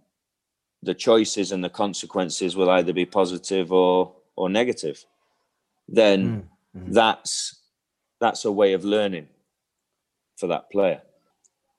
[0.83, 5.05] the choices and the consequences will either be positive or or negative.
[5.87, 6.93] Then mm-hmm.
[6.93, 7.61] that's
[8.19, 9.29] that's a way of learning
[10.45, 11.01] for that player.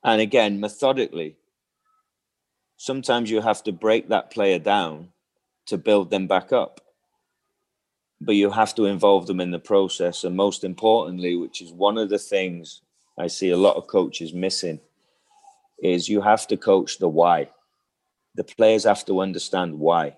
[0.03, 1.35] And again, methodically,
[2.77, 5.09] sometimes you have to break that player down
[5.67, 6.81] to build them back up.
[8.19, 10.23] But you have to involve them in the process.
[10.23, 12.81] And most importantly, which is one of the things
[13.19, 14.79] I see a lot of coaches missing,
[15.83, 17.49] is you have to coach the why.
[18.33, 20.15] The players have to understand why.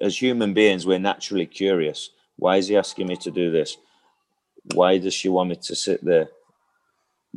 [0.00, 2.08] As human beings, we're naturally curious.
[2.36, 3.76] Why is he asking me to do this?
[4.72, 6.30] Why does she want me to sit there?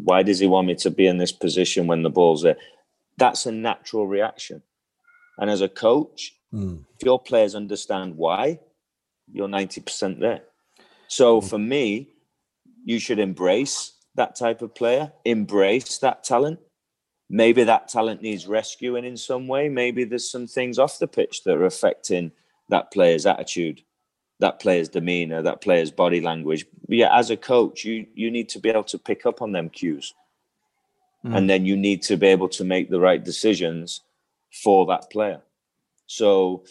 [0.04, 2.58] Why does he want me to be in this position when the ball's there?
[3.18, 4.62] That's a natural reaction.
[5.38, 6.84] And as a coach, mm.
[6.96, 8.60] if your players understand why,
[9.32, 10.44] you're 90% there.
[11.08, 11.50] So mm.
[11.50, 12.10] for me,
[12.86, 16.60] you should embrace that type of player, embrace that talent.
[17.30, 19.68] Maybe that talent needs rescuing in some way.
[19.68, 22.32] Maybe there's some things off the pitch that are affecting
[22.70, 23.82] that player's attitude
[24.40, 26.66] that player's demeanor, that player's body language.
[26.88, 29.52] But yeah, as a coach, you you need to be able to pick up on
[29.52, 30.14] them cues,
[31.26, 31.36] mm.
[31.36, 34.02] and then you need to be able to make the right decisions
[34.52, 35.42] for that player.
[36.06, 36.64] So,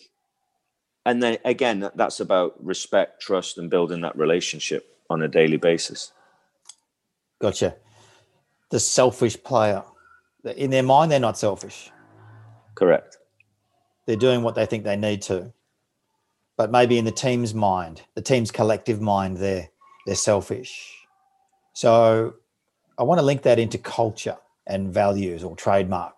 [1.05, 6.13] and then again, that's about respect, trust, and building that relationship on a daily basis.
[7.39, 7.77] Gotcha.
[8.71, 9.85] The selfish player,
[10.57, 11.91] in their mind, they're not selfish.
[12.75, 13.19] Correct.
[14.07, 15.53] They're doing what they think they need to
[16.57, 19.69] but maybe in the team's mind, the team's collective mind, they're
[20.07, 20.93] they're selfish.
[21.73, 22.35] So
[22.99, 26.15] I want to link that into culture and values or trademark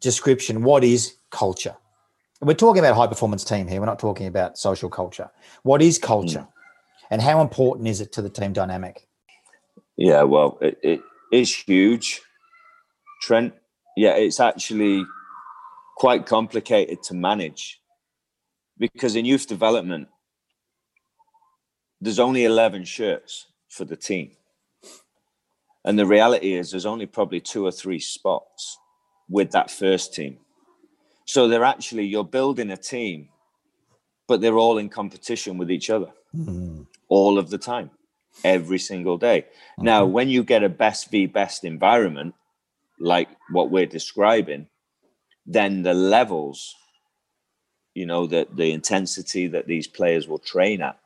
[0.00, 0.62] description.
[0.62, 1.76] What is culture?
[2.40, 3.80] We're talking about high performance team here.
[3.80, 5.30] We're not talking about social culture.
[5.62, 6.48] What is culture, mm.
[7.10, 9.06] and how important is it to the team dynamic?
[9.96, 12.22] Yeah, well, it, it is huge,
[13.22, 13.52] Trent.
[13.96, 15.04] Yeah, it's actually
[15.96, 17.79] quite complicated to manage
[18.80, 20.08] because in youth development,
[22.00, 24.32] there's only 11 shirts for the team.
[25.84, 28.78] And the reality is, there's only probably two or three spots
[29.28, 30.38] with that first team.
[31.26, 33.28] So they're actually, you're building a team,
[34.26, 36.82] but they're all in competition with each other mm-hmm.
[37.08, 37.90] all of the time,
[38.44, 39.42] every single day.
[39.42, 39.84] Mm-hmm.
[39.84, 42.34] Now, when you get a best v best environment,
[42.98, 44.66] like what we're describing,
[45.46, 46.74] then the levels
[48.00, 50.98] you know, the, the intensity that these players will train at.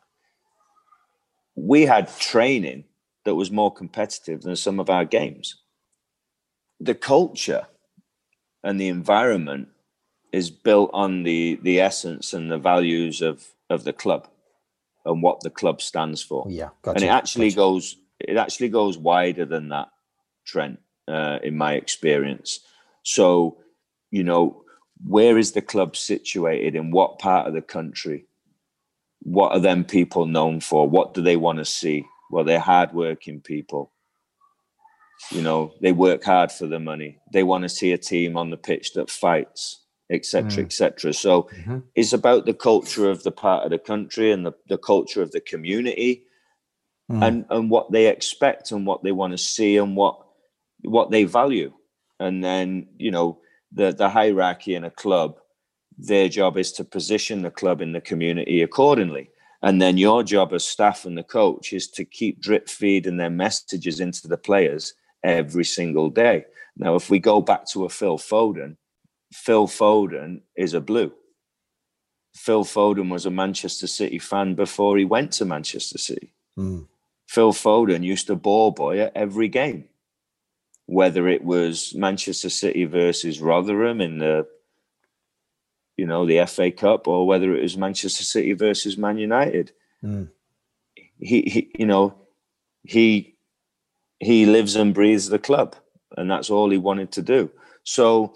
[1.57, 2.85] We had training
[3.25, 5.57] that was more competitive than some of our games.
[6.79, 7.67] The culture
[8.63, 9.71] and the environment
[10.33, 13.37] is built on the the essence and the values of
[13.69, 14.29] of the club
[15.05, 16.47] and what the club stands for.
[16.49, 17.57] Yeah, gotcha, and it actually gotcha.
[17.57, 19.89] goes it actually goes wider than that,
[20.45, 20.79] Trent.
[21.09, 22.61] Uh, in my experience,
[23.03, 23.59] so
[24.11, 24.64] you know
[25.03, 28.27] where is the club situated in what part of the country?
[29.21, 30.89] What are them people known for?
[30.89, 32.05] What do they want to see?
[32.31, 33.93] Well they're hardworking people.
[35.31, 37.19] You know they work hard for the money.
[37.33, 39.81] They want to see a team on the pitch that fights
[40.11, 40.67] etc mm.
[40.67, 41.79] etc so mm-hmm.
[41.95, 45.31] it's about the culture of the part of the country and the, the culture of
[45.31, 46.23] the community
[47.11, 47.27] mm.
[47.27, 50.19] and and what they expect and what they want to see and what
[50.83, 51.73] what they value.
[52.21, 53.39] And then you know
[53.75, 55.39] the the hierarchy in a club
[55.97, 59.31] their job is to position the club in the community accordingly.
[59.63, 63.31] And then your job as staff and the coach is to keep drip feeding their
[63.31, 66.45] messages into the players every single day.
[66.77, 68.77] Now if we go back to a phil foden
[69.33, 71.13] phil foden is a blue.
[72.35, 76.33] Phil foden was a manchester city fan before he went to manchester city.
[76.59, 76.87] Mm.
[77.27, 79.89] phil foden used to ball boy at every game
[80.95, 84.47] whether it was Manchester City versus Rotherham in the
[85.97, 89.73] you know the FA Cup or whether it was Manchester City versus Man United.
[90.03, 90.29] Mm.
[91.19, 92.15] He, he, you know,
[92.85, 93.35] he
[94.21, 95.75] he lives and breathes the club,
[96.17, 97.51] and that's all he wanted to do.
[97.83, 98.35] So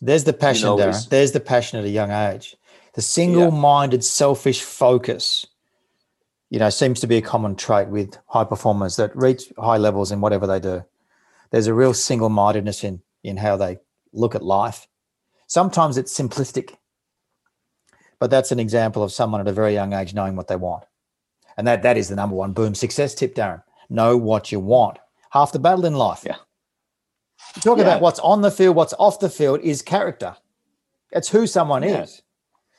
[0.00, 1.08] there's the passion, you know, Darren.
[1.08, 2.56] There's the passion at a young age.
[2.94, 4.02] The single-minded, yeah.
[4.02, 5.46] selfish focus,
[6.50, 10.10] you know, seems to be a common trait with high performers that reach high levels
[10.10, 10.84] in whatever they do
[11.50, 13.78] there's a real single-mindedness in in how they
[14.12, 14.88] look at life.
[15.46, 16.76] Sometimes it's simplistic,
[18.18, 20.84] but that's an example of someone at a very young age knowing what they want,
[21.56, 23.62] and that that is the number one boom success tip, Darren.
[23.88, 24.98] Know what you want.
[25.30, 26.22] Half the battle in life.
[26.24, 26.36] Yeah.
[27.60, 27.84] Talk yeah.
[27.84, 30.36] about what's on the field, what's off the field is character.
[31.10, 32.02] It's who someone yeah.
[32.02, 32.22] is.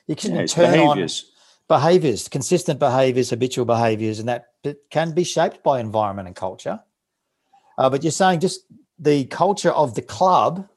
[0.07, 1.25] You can yeah, turn behaviors.
[1.69, 4.47] on behaviors, consistent behaviors, habitual behaviors, and that
[4.89, 6.81] can be shaped by environment and culture.
[7.81, 8.61] Uh, but you're saying just
[8.99, 10.69] the culture of the club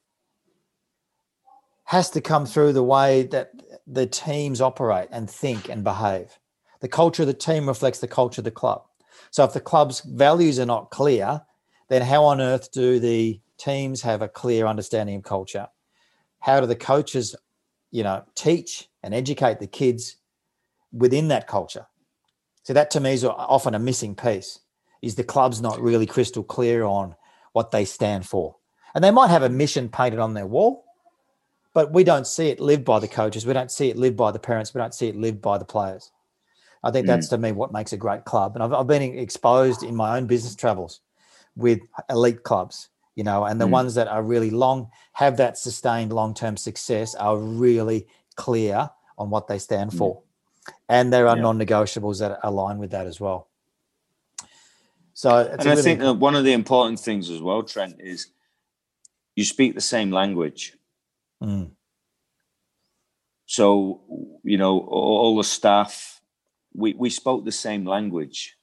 [1.84, 3.50] has to come through the way that
[3.86, 6.38] the teams operate and think and behave.
[6.80, 8.84] The culture of the team reflects the culture of the club.
[9.30, 11.42] So if the club's values are not clear,
[11.90, 15.68] then how on earth do the teams have a clear understanding of culture?
[16.40, 17.36] How do the coaches,
[17.90, 20.16] you know, teach and educate the kids
[20.90, 21.86] within that culture?
[22.62, 24.60] So that to me is often a missing piece.
[25.04, 27.14] Is the club's not really crystal clear on
[27.52, 28.56] what they stand for?
[28.94, 30.84] And they might have a mission painted on their wall,
[31.74, 33.44] but we don't see it lived by the coaches.
[33.44, 34.72] We don't see it lived by the parents.
[34.72, 36.10] We don't see it lived by the players.
[36.82, 37.08] I think mm.
[37.08, 38.54] that's to me what makes a great club.
[38.54, 41.00] And I've, I've, been exposed in my own business travels
[41.56, 41.80] with
[42.10, 43.70] elite clubs, you know, and the mm.
[43.70, 49.30] ones that are really long, have that sustained long term success, are really clear on
[49.30, 49.98] what they stand mm.
[49.98, 50.22] for.
[50.88, 51.42] And there are yeah.
[51.42, 53.48] non negotiables that align with that as well.
[55.14, 58.26] So, and I really think that one of the important things as well, Trent, is
[59.36, 60.76] you speak the same language.
[61.42, 61.70] Mm.
[63.46, 64.00] So,
[64.42, 66.20] you know, all the staff,
[66.74, 68.56] we, we spoke the same language.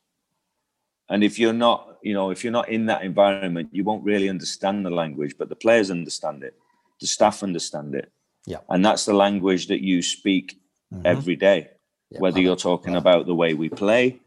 [1.07, 4.27] And if you're not, you know, if you're not in that environment, you won't really
[4.27, 6.55] understand the language, but the players understand it,
[6.99, 8.11] the staff understand it.
[8.45, 8.57] Yeah.
[8.69, 10.59] And that's the language that you speak
[10.93, 11.05] mm-hmm.
[11.05, 11.69] every day,
[12.09, 14.19] yeah, whether you're talking about the way we play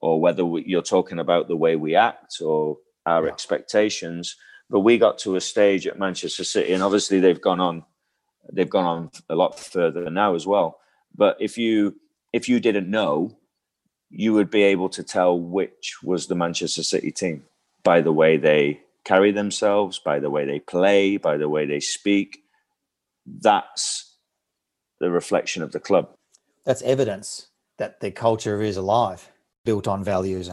[0.00, 3.32] or whether we, you're talking about the way we act or our yeah.
[3.32, 4.36] expectations
[4.70, 7.84] but we got to a stage at Manchester City, and obviously they've gone on,
[8.52, 10.78] they've gone on a lot further now as well.
[11.14, 11.96] But if you
[12.32, 13.38] if you didn't know,
[14.10, 17.44] you would be able to tell which was the Manchester City team
[17.82, 21.80] by the way they carry themselves, by the way they play, by the way they
[21.80, 22.40] speak.
[23.26, 24.14] That's
[25.00, 26.10] the reflection of the club.
[26.66, 27.46] That's evidence
[27.78, 29.30] that the culture is alive,
[29.68, 30.48] built on values.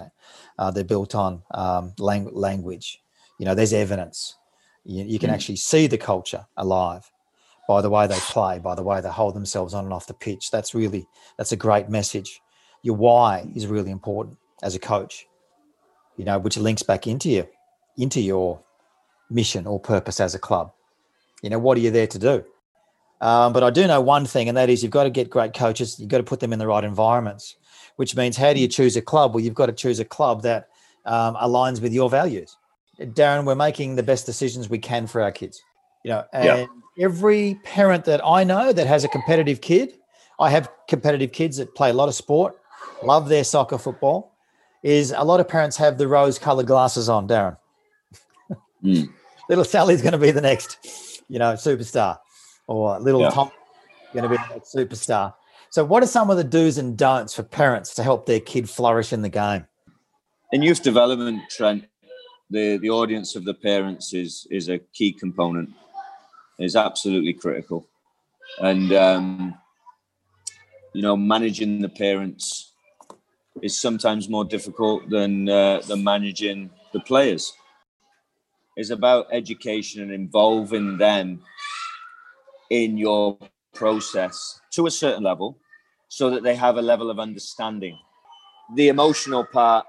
[0.59, 3.01] Uh, they're built on um, lang- language.
[3.39, 4.36] You know there's evidence.
[4.84, 5.34] You, you can mm.
[5.34, 7.09] actually see the culture alive
[7.68, 10.13] by the way they play by the way they hold themselves on and off the
[10.28, 10.51] pitch.
[10.51, 11.07] That's really
[11.38, 12.41] that's a great message.
[12.84, 15.28] Your why is really important as a coach
[16.18, 17.47] you know which links back into you
[17.97, 18.61] into your
[19.30, 20.72] mission or purpose as a club.
[21.41, 22.43] You know what are you there to do
[23.26, 25.53] um, but i do know one thing and that is you've got to get great
[25.53, 27.55] coaches you've got to put them in the right environments
[27.97, 30.41] which means how do you choose a club well you've got to choose a club
[30.41, 30.69] that
[31.05, 32.57] um, aligns with your values
[32.99, 35.61] Darren, we're making the best decisions we can for our kids.
[36.03, 36.65] You know, and yeah.
[37.05, 39.97] every parent that I know that has a competitive kid,
[40.39, 42.57] I have competitive kids that play a lot of sport,
[43.03, 44.34] love their soccer, football.
[44.84, 47.57] Is a lot of parents have the rose-colored glasses on, Darren.
[48.84, 49.09] Mm.
[49.49, 52.19] little Sally's going to be the next, you know, superstar,
[52.68, 53.30] or little yeah.
[53.30, 53.51] Tom
[54.13, 55.34] going to be a superstar.
[55.70, 58.70] So, what are some of the do's and don'ts for parents to help their kid
[58.70, 59.68] flourish in the game?
[60.51, 61.86] In youth development, Trent,
[62.49, 65.70] the the audience of the parents is is a key component
[66.59, 67.88] is absolutely critical
[68.59, 69.57] and um,
[70.93, 72.72] you know managing the parents
[73.61, 77.53] is sometimes more difficult than uh, than managing the players
[78.78, 81.41] it's about education and involving them
[82.70, 83.38] in your
[83.74, 85.57] process to a certain level
[86.07, 87.97] so that they have a level of understanding
[88.74, 89.86] the emotional part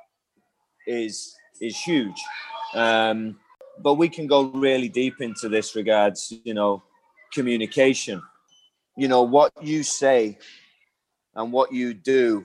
[0.86, 2.22] is is huge.
[2.74, 3.38] Um,
[3.78, 6.82] but we can go really deep into this regards, you know,
[7.32, 8.22] communication.
[8.96, 10.38] You know, what you say
[11.34, 12.44] and what you do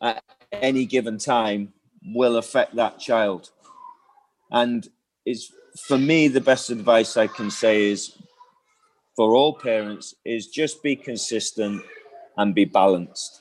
[0.00, 1.72] at any given time
[2.14, 3.50] will affect that child.
[4.50, 4.88] And
[5.24, 5.50] is
[5.86, 8.16] for me the best advice I can say is
[9.16, 11.82] for all parents is just be consistent
[12.36, 13.40] and be balanced.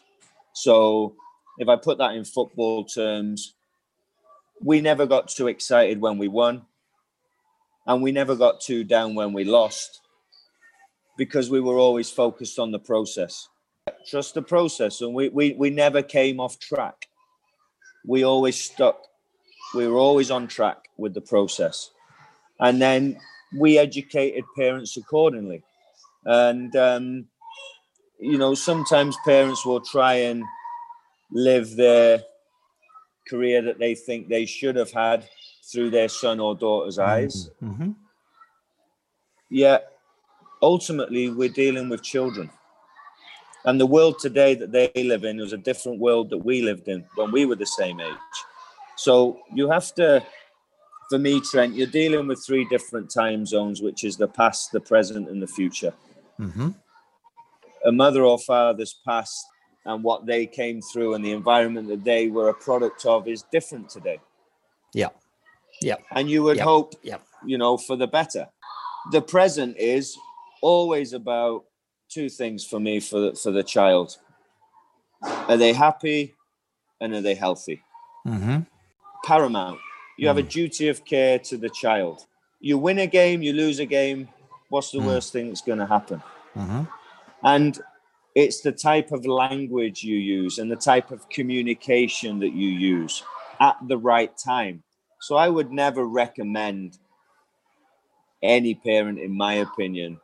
[0.53, 1.15] So
[1.59, 3.55] if I put that in football terms,
[4.61, 6.63] we never got too excited when we won,
[7.85, 10.01] and we never got too down when we lost
[11.17, 13.49] because we were always focused on the process.
[14.07, 17.07] Trust the process, and we, we, we never came off track.
[18.05, 19.01] We always stuck,
[19.73, 21.91] we were always on track with the process.
[22.59, 23.19] And then
[23.57, 25.63] we educated parents accordingly.
[26.25, 27.25] And, um,
[28.19, 30.43] you know, sometimes parents will try and
[31.31, 32.21] live their
[33.27, 35.27] career that they think they should have had
[35.71, 37.09] through their son or daughter's mm-hmm.
[37.09, 37.49] eyes.
[37.61, 37.91] Mm-hmm.
[39.49, 39.91] Yet,
[40.61, 42.49] ultimately, we're dealing with children.
[43.65, 46.87] And the world today that they live in is a different world that we lived
[46.87, 48.15] in when we were the same age.
[48.95, 50.23] So you have to,
[51.09, 54.79] for me, Trent, you're dealing with three different time zones, which is the past, the
[54.79, 55.93] present, and the future.
[56.39, 56.69] Mm-hmm.
[57.85, 59.45] A mother or father's past
[59.85, 63.43] and what they came through and the environment that they were a product of is
[63.51, 64.19] different today.
[64.93, 65.09] Yeah.
[65.81, 65.97] Yeah.
[66.11, 67.21] And you would hope, yep.
[67.45, 68.47] you know, for the better.
[69.11, 70.17] The present is
[70.61, 71.65] always about
[72.09, 74.17] two things for me for the, for the child.
[75.21, 76.33] Are they happy
[76.99, 77.83] and are they healthy?
[78.27, 78.61] Mm-hmm.
[79.23, 79.79] paramount.
[80.17, 82.25] You have a duty of care to the child.
[82.59, 84.29] You win a game, you lose a game.
[84.69, 86.23] What's the worst thing that's going to happen?
[86.55, 86.83] Mm-hmm.
[87.43, 87.79] And
[88.33, 93.23] it's the type of language you use and the type of communication that you use
[93.59, 94.83] at the right time.
[95.21, 96.97] So I would never recommend
[98.41, 100.19] any parent, in my opinion,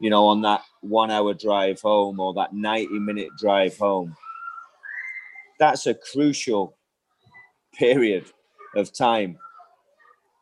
[0.00, 4.16] you know, on that one hour drive home or that 90 minute drive home.
[5.58, 6.76] That's a crucial
[7.74, 8.26] period
[8.76, 9.38] of time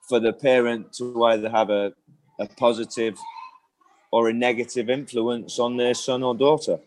[0.09, 1.93] for the parent to either have a,
[2.39, 3.19] a positive
[4.13, 6.79] or a negative influence on their son or daughter.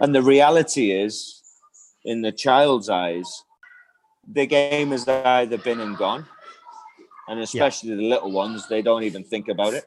[0.00, 1.42] And the reality is,
[2.04, 3.44] in the child's eyes,
[4.26, 6.26] the game has either been and gone,
[7.28, 9.84] and especially the little ones, they don't even think about it.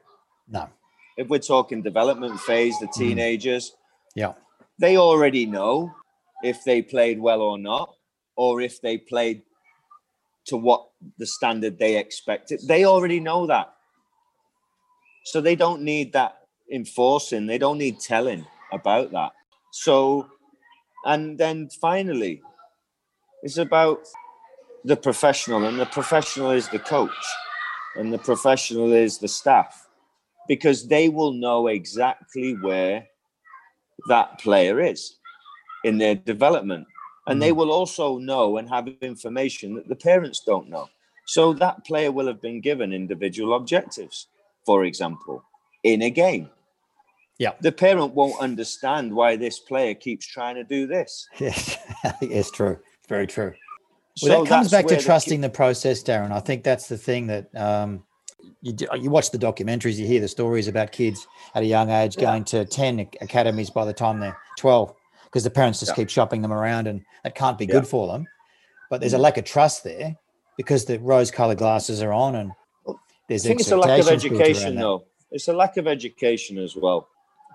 [0.48, 0.68] No.
[1.16, 2.94] If we're talking development phase, the mm.
[2.94, 3.74] teenagers,
[4.14, 4.34] Yeah.
[4.78, 5.92] they already know
[6.42, 7.94] if they played well or not,
[8.36, 9.42] or if they played
[10.46, 10.88] to what
[11.18, 12.60] the standard they expected.
[12.66, 13.72] They already know that.
[15.24, 16.38] So they don't need that
[16.72, 19.32] enforcing, they don't need telling about that.
[19.72, 20.26] So,
[21.04, 22.42] and then finally,
[23.42, 24.00] it's about
[24.84, 27.10] the professional, and the professional is the coach,
[27.96, 29.86] and the professional is the staff,
[30.48, 33.06] because they will know exactly where
[34.08, 35.18] that player is
[35.84, 36.86] in their development.
[37.26, 40.88] And they will also know and have information that the parents don't know.
[41.26, 44.26] So that player will have been given individual objectives,
[44.66, 45.44] for example,
[45.84, 46.50] in a game.
[47.38, 47.52] Yeah.
[47.60, 51.28] The parent won't understand why this player keeps trying to do this.
[51.40, 51.78] Yes.
[52.20, 52.78] it's true.
[52.98, 53.54] It's very true.
[54.16, 56.32] So Well, that comes back to where the trusting the process, Darren.
[56.32, 58.04] I think that's the thing that um,
[58.60, 61.90] you do, you watch the documentaries, you hear the stories about kids at a young
[61.90, 62.24] age Yeah.
[62.24, 64.94] going to ten academies by the time they're twelve,
[65.32, 65.96] because the parents just Yeah.
[65.96, 67.72] keep shopping them around, and that can't be Yeah.
[67.72, 68.26] good for them.
[68.90, 69.20] But there's a Mm.
[69.22, 70.18] lack of trust there
[70.58, 72.52] because the rose-colored glasses are on, and
[73.28, 75.06] there's I think it's a lack of education, though.
[75.30, 77.08] It's a lack of education as well.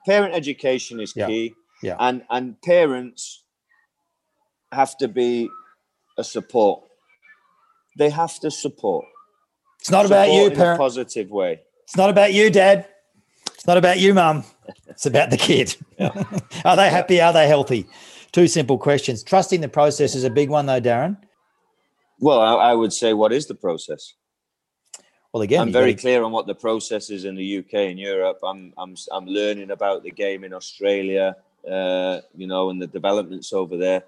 [0.08, 1.28] Parent education is Yeah.
[1.28, 1.54] key,
[1.84, 1.96] Yeah.
[2.00, 3.44] and and parents
[4.72, 5.48] have to be
[6.18, 6.84] a support.
[7.96, 9.06] They have to support.
[9.80, 10.80] It's not about you, Support in a parent.
[10.80, 11.62] positive way.
[11.84, 12.88] It's not about you, Dad.
[13.58, 14.44] It's not about you, Mum.
[14.88, 15.76] It's about the kid.
[16.64, 17.20] are they happy?
[17.20, 17.88] Are they healthy?
[18.32, 19.24] Two simple questions.
[19.24, 21.18] Trusting the process is a big one, though, Darren.
[22.20, 24.14] Well, I, I would say, what is the process?
[25.34, 28.00] Well, again, I'm very gotta- clear on what the process is in the UK and
[28.00, 28.38] Europe.
[28.44, 31.36] I'm I'm I'm learning about the game in Australia,
[31.70, 34.04] uh, you know, and the developments over there,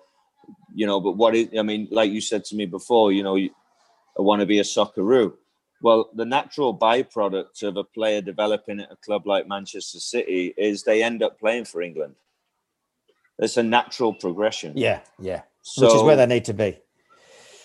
[0.76, 1.00] you know.
[1.00, 1.50] But what is?
[1.58, 3.50] I mean, like you said to me before, you know, you,
[4.18, 5.34] I want to be a Socceroo.
[5.82, 10.84] Well, the natural byproduct of a player developing at a club like Manchester City is
[10.84, 12.16] they end up playing for England.
[13.38, 14.74] It's a natural progression.
[14.76, 16.78] yeah, yeah, So, which is where they need to be.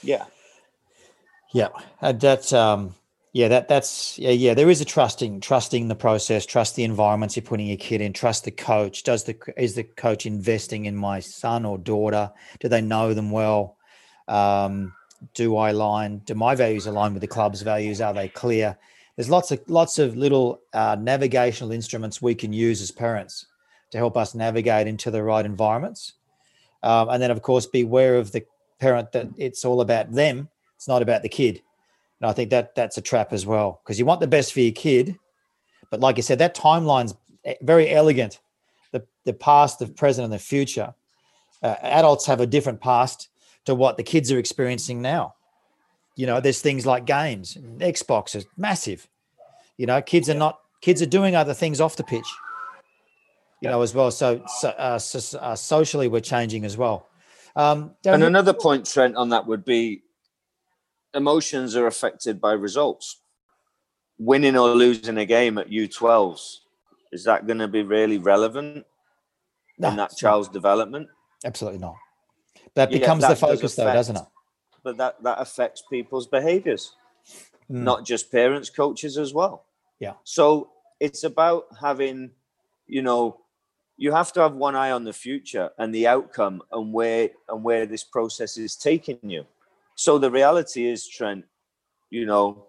[0.02, 0.24] yeah.
[1.52, 1.68] Yeah,
[2.00, 2.94] and that's um,
[3.32, 4.54] yeah, that that's yeah, yeah.
[4.54, 8.12] There is a trusting, trusting the process, trust the environments you're putting your kid in,
[8.12, 9.04] trust the coach.
[9.04, 12.32] Does the is the coach investing in my son or daughter?
[12.58, 13.76] Do they know them well?
[14.26, 14.94] Um,
[15.32, 16.18] do I align?
[16.18, 18.00] Do my values align with the club's values?
[18.00, 18.76] Are they clear?
[19.16, 23.46] There's lots of lots of little uh, navigational instruments we can use as parents
[23.90, 26.14] to help us navigate into the right environments,
[26.82, 28.44] um, and then of course beware of the
[28.80, 30.48] parent that it's all about them.
[30.76, 31.62] It's not about the kid.
[32.20, 34.60] And I think that that's a trap as well because you want the best for
[34.60, 35.16] your kid,
[35.90, 37.14] but like you said, that timeline's
[37.46, 38.40] e- very elegant.
[38.90, 40.92] The the past, the present, and the future.
[41.62, 43.28] Uh, adults have a different past
[43.64, 45.34] to what the kids are experiencing now.
[46.16, 49.08] You know, there's things like games, Xbox is massive.
[49.76, 52.26] You know, kids are not kids are doing other things off the pitch.
[53.60, 54.10] You know, as well.
[54.10, 57.08] So, so, uh, so uh, socially, we're changing as well.
[57.56, 60.02] Um, And another point, Trent, on that would be
[61.14, 63.20] emotions are affected by results.
[64.18, 66.58] Winning or losing a game at U12s,
[67.12, 68.84] is that going to be really relevant
[69.78, 70.28] No, in that it's not.
[70.28, 71.08] child's development?
[71.44, 71.96] Absolutely not.
[72.74, 74.22] That Yeah, becomes that the does focus, though, doesn't it?
[74.82, 76.94] But that, that affects people's behaviors,
[77.70, 77.82] Mm.
[77.82, 79.64] not just parents, coaches as well.
[79.98, 80.14] Yeah.
[80.24, 80.70] So
[81.00, 82.32] it's about having,
[82.86, 83.40] you know,
[83.96, 87.64] you have to have one eye on the future and the outcome and where and
[87.64, 89.46] where this process is taking you.
[89.94, 91.46] So the reality is, Trent,
[92.10, 92.66] you know,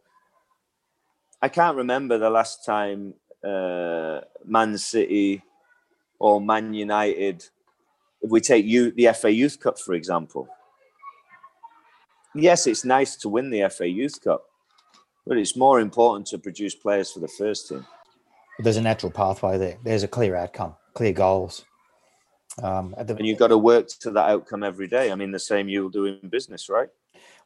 [1.42, 5.44] I can't remember the last time uh, Man City
[6.20, 7.50] or Man United,
[8.26, 10.48] if we take you the FA Youth Cup, for example.
[12.34, 14.44] Yes, it's nice to win the FA Youth Cup,
[15.28, 17.86] but it's more important to produce players for the first team.
[18.58, 19.78] There's a natural pathway there.
[19.84, 21.66] There's a clear outcome, clear goals.
[22.64, 25.12] Um, the, and you've got to work to that outcome every day.
[25.12, 26.90] I mean, the same you'll do in business, right?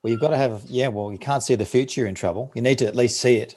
[0.02, 2.54] Well, you've got to have, yeah, well, you can't see the future in trouble.
[2.56, 3.56] You need to at least see it.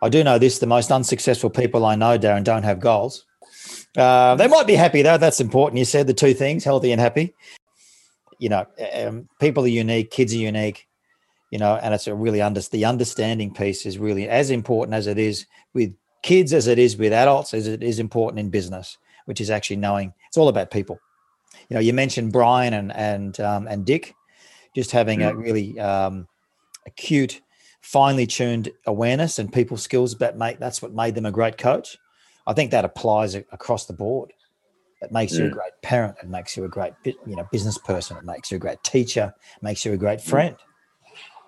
[0.00, 3.24] I do know this the most unsuccessful people I know, Darren, don't have goals.
[3.96, 5.18] Uh, they might be happy, though.
[5.18, 5.78] That's important.
[5.78, 7.34] You said the two things healthy and happy.
[8.38, 10.88] You know, um, people are unique, kids are unique,
[11.50, 15.06] you know, and it's a really under, the understanding piece is really as important as
[15.06, 18.96] it is with kids as it is with adults, as it is important in business,
[19.26, 20.98] which is actually knowing it's all about people.
[21.68, 24.14] You know, you mentioned Brian and and um, and Dick,
[24.74, 25.30] just having mm.
[25.30, 26.26] a really um,
[26.86, 27.40] acute,
[27.80, 31.98] finely tuned awareness and people skills that make that's what made them a great coach.
[32.46, 34.32] I think that applies across the board.
[35.00, 35.52] It makes you a mm.
[35.52, 36.16] great parent.
[36.22, 38.16] It makes you a great you know business person.
[38.16, 39.34] It makes you a great teacher.
[39.60, 40.28] Makes you a great mm.
[40.28, 40.56] friend.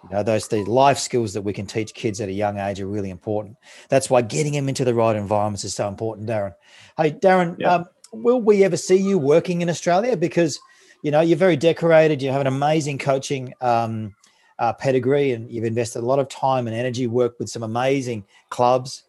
[0.04, 2.80] You know, those the life skills that we can teach kids at a young age
[2.80, 3.56] are really important.
[3.88, 6.54] That's why getting them into the right environments is so important, Darren.
[6.96, 7.74] Hey, Darren, yeah.
[7.74, 10.16] um, will we ever see you working in Australia?
[10.16, 10.58] Because
[11.02, 12.20] you know you're very decorated.
[12.20, 14.14] You have an amazing coaching um,
[14.58, 18.24] uh, pedigree, and you've invested a lot of time and energy, worked with some amazing
[18.50, 19.04] clubs,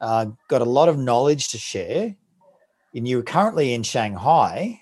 [0.00, 2.16] uh, got a lot of knowledge to share.
[2.94, 4.80] And you're currently in Shanghai.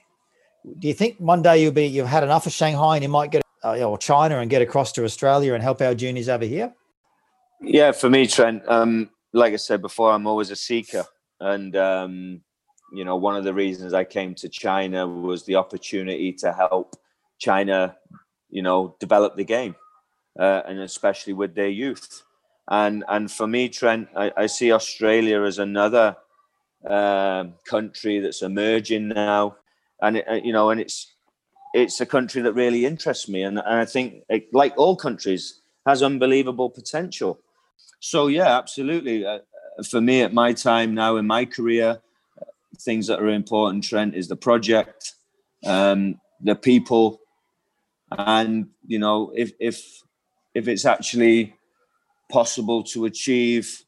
[0.78, 3.30] Do you think one day you'll be you've had enough of Shanghai and you might
[3.30, 6.72] get uh, or China and get across to Australia and help our juniors over here?
[7.60, 8.62] Yeah, for me, Trent.
[8.68, 11.04] Um, like I said before, I'm always a seeker,
[11.40, 12.40] and um,
[12.92, 16.94] you know, one of the reasons I came to China was the opportunity to help
[17.38, 17.96] China,
[18.50, 19.74] you know, develop the game,
[20.38, 22.24] uh, and especially with their youth.
[22.68, 26.16] And and for me, Trent, I, I see Australia as another
[26.88, 29.56] uh, country that's emerging now,
[30.00, 31.14] and it, uh, you know, and it's
[31.74, 35.60] it's a country that really interests me, and, and I think, it, like all countries,
[35.86, 37.40] has unbelievable potential.
[38.00, 39.26] So yeah, absolutely.
[39.26, 39.40] Uh,
[39.90, 42.00] for me, at my time now in my career,
[42.80, 45.14] things that are important, Trent, is the project,
[45.66, 47.20] um, the people,
[48.10, 50.02] and you know, if if
[50.54, 51.56] if it's actually
[52.31, 53.83] possible to achieve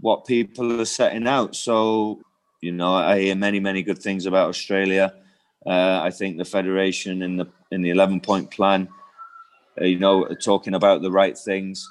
[0.00, 1.54] what people are setting out.
[1.54, 2.20] So,
[2.60, 5.14] you know, I hear many, many good things about Australia.
[5.66, 8.88] Uh, I think the federation in the in the eleven point plan,
[9.80, 11.86] uh, you know, talking about the right things,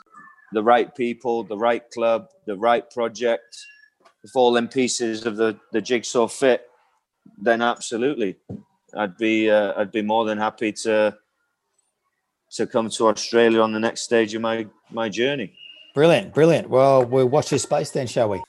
[0.53, 3.55] the right people, the right club, the right project.
[4.23, 6.67] If all them pieces of the the jigsaw fit,
[7.37, 8.37] then absolutely,
[8.95, 11.15] I'd be uh, I'd be more than happy to
[12.51, 15.53] to come to Australia on the next stage of my my journey.
[15.93, 16.69] Brilliant, brilliant.
[16.69, 18.41] Well, we'll watch this space then, shall we?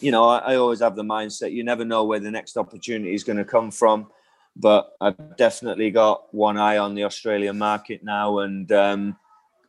[0.00, 3.14] You know, I, I always have the mindset you never know where the next opportunity
[3.14, 4.08] is going to come from
[4.56, 9.16] but I've definitely got one eye on the Australian market now, and um,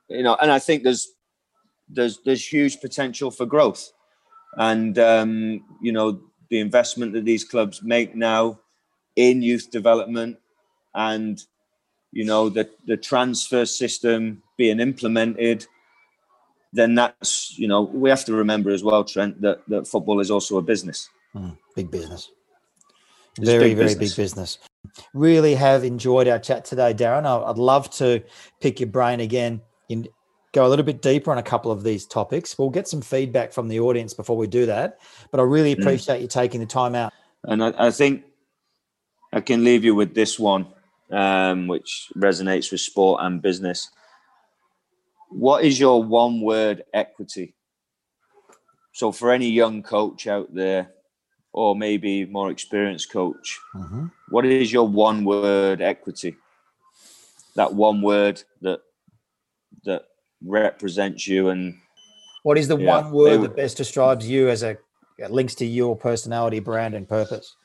[0.08, 1.10] you know, and I think there's
[1.90, 3.92] there's there's huge potential for growth,
[4.56, 8.60] and um, you know, the investment that these clubs make now
[9.18, 10.38] in youth development,
[10.96, 11.44] and
[12.14, 15.68] you know, the the transfer system being implemented.
[16.74, 20.32] Then that's you know we have to remember as well, Trent, that that football is
[20.32, 21.10] also a business.
[21.36, 22.30] Mm, big business.
[23.40, 24.16] very big very business.
[24.16, 24.60] big business.
[25.14, 27.26] Really have enjoyed our chat today, Darren.
[27.26, 28.24] I'd love to
[28.62, 30.08] pick your brain again and
[30.54, 32.58] go a little bit deeper on a couple of these topics.
[32.58, 35.00] We'll get some feedback from the audience before we do that.
[35.32, 35.80] But I really mm.
[35.80, 36.22] appreciate mm.
[36.22, 37.14] you taking the time out.
[37.44, 38.24] And I, I, think
[39.32, 40.68] I can leave you with this one,
[41.12, 43.90] um, which resonates with sport and business.
[45.30, 47.56] What is your one word equity?
[48.94, 50.92] So, for any young coach out there,
[51.54, 54.08] or maybe more experienced coach, mm-hmm.
[54.30, 56.36] what is your one word equity?
[57.56, 58.82] That one word that
[59.86, 60.04] that
[60.44, 61.76] represents you and
[62.44, 64.78] what is the yeah, one word that best describes you as a
[65.30, 67.56] links to your personality, brand, and purpose?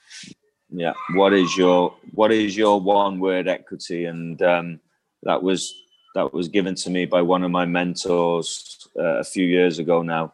[0.71, 0.95] Yeah.
[1.15, 4.07] What is your what is your one word equity?
[4.07, 4.81] And um,
[5.23, 5.73] that was
[6.15, 10.03] that was given to me by one of my mentors uh, a few years ago
[10.03, 10.33] now.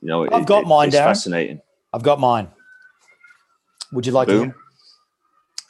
[0.00, 0.88] You know, I've it, got mine.
[0.88, 1.04] It's Darren.
[1.04, 1.60] fascinating.
[1.92, 2.48] I've got mine.
[3.92, 4.50] Would you like boom.
[4.50, 4.56] to?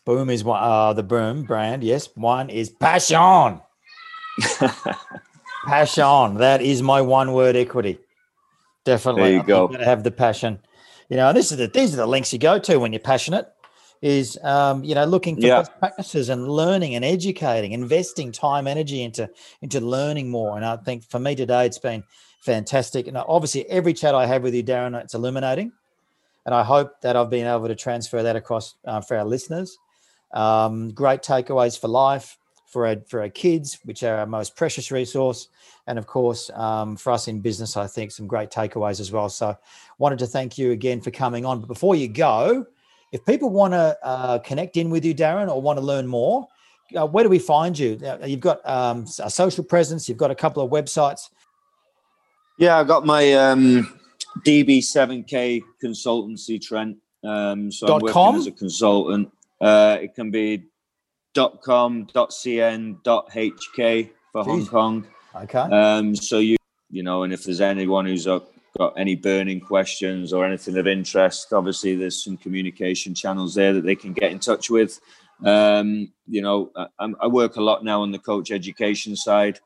[0.04, 0.62] Boom is one.
[0.62, 1.82] Uh, the boom brand.
[1.82, 3.60] Yes, one is passion.
[5.64, 6.36] passion.
[6.36, 7.98] That is my one word equity.
[8.84, 9.22] Definitely.
[9.22, 9.68] There you I'm go.
[9.84, 10.58] Have the passion.
[11.08, 13.53] You know, this is the these are the links you go to when you're passionate.
[14.06, 15.60] Is um, you know looking for yeah.
[15.60, 19.30] best practices and learning and educating, investing time, energy into
[19.62, 20.56] into learning more.
[20.56, 22.04] And I think for me today, it's been
[22.40, 23.06] fantastic.
[23.06, 25.72] And obviously, every chat I have with you, Darren, it's illuminating
[26.46, 29.78] and I hope that I've been able to transfer that across uh, for our listeners.
[30.32, 32.36] Um, great takeaways for life,
[32.66, 35.48] for our, for our kids, which are our most precious resource,
[35.86, 37.76] and of course um, for us in business.
[37.76, 39.28] I think some great takeaways as well.
[39.28, 39.56] So,
[39.98, 41.60] wanted to thank you again for coming on.
[41.60, 42.66] But before you go,
[43.12, 46.48] If people want to uh, connect in with you, Darren, or want to learn more,
[46.96, 47.98] uh, where do we find you?
[48.24, 50.08] You've got um, a social presence.
[50.08, 51.30] You've got a couple of websites.
[52.58, 53.98] Yeah, I've got my um,
[54.46, 56.96] DB7K consultancy, Trent.
[57.24, 58.36] Um, so dot I'm working com?
[58.36, 59.32] as a consultant.
[59.60, 60.64] Uh, it can be
[61.32, 64.46] dot com, dot cn, dot hk for Jeez.
[64.46, 65.06] Hong Kong.
[65.34, 65.58] Okay.
[65.58, 66.56] Um, so you
[66.90, 68.40] you know, and if there's anyone who's uh,
[68.78, 73.84] got any burning questions or anything of interest, obviously there's some communication channels there that
[73.84, 75.00] they can get in touch with.
[75.44, 79.60] Um, you know, I, I'm- work a lot now on the coach education side,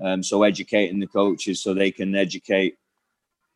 [0.00, 2.76] um, so educating the coaches so they can educate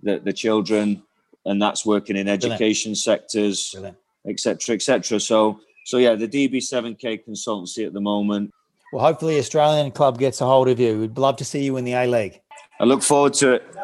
[0.03, 1.03] the, the children,
[1.45, 3.97] and that's working in education sectors Brilliant.
[4.29, 5.21] etc., etc.
[5.21, 8.53] So, so yeah, the DB7K consultancy at the moment.
[8.93, 10.99] Well, hopefully, Australian club gets a hold of you.
[11.01, 12.41] We'd love to see you in the A League.
[12.79, 13.77] I look forward to it.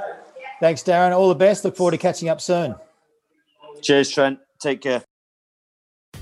[0.62, 1.10] Thanks, Darren.
[1.10, 1.64] All the best.
[1.64, 2.76] Look forward to catching up soon.
[3.82, 4.38] Cheers, Trent.
[4.60, 5.02] Take care.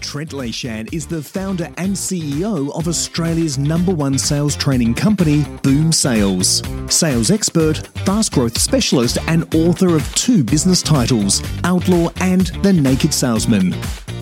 [0.01, 5.93] Trent Leishman is the founder and CEO of Australia's number one sales training company, Boom
[5.93, 6.63] Sales.
[6.89, 13.13] Sales expert, fast growth specialist, and author of two business titles, Outlaw and The Naked
[13.13, 13.75] Salesman.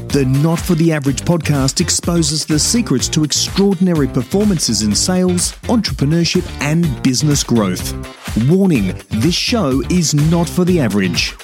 [0.08, 6.50] The Not for the Average podcast exposes the secrets to extraordinary performances in sales, entrepreneurship,
[6.62, 7.92] and business growth.
[8.48, 11.36] Warning this show is not for the average.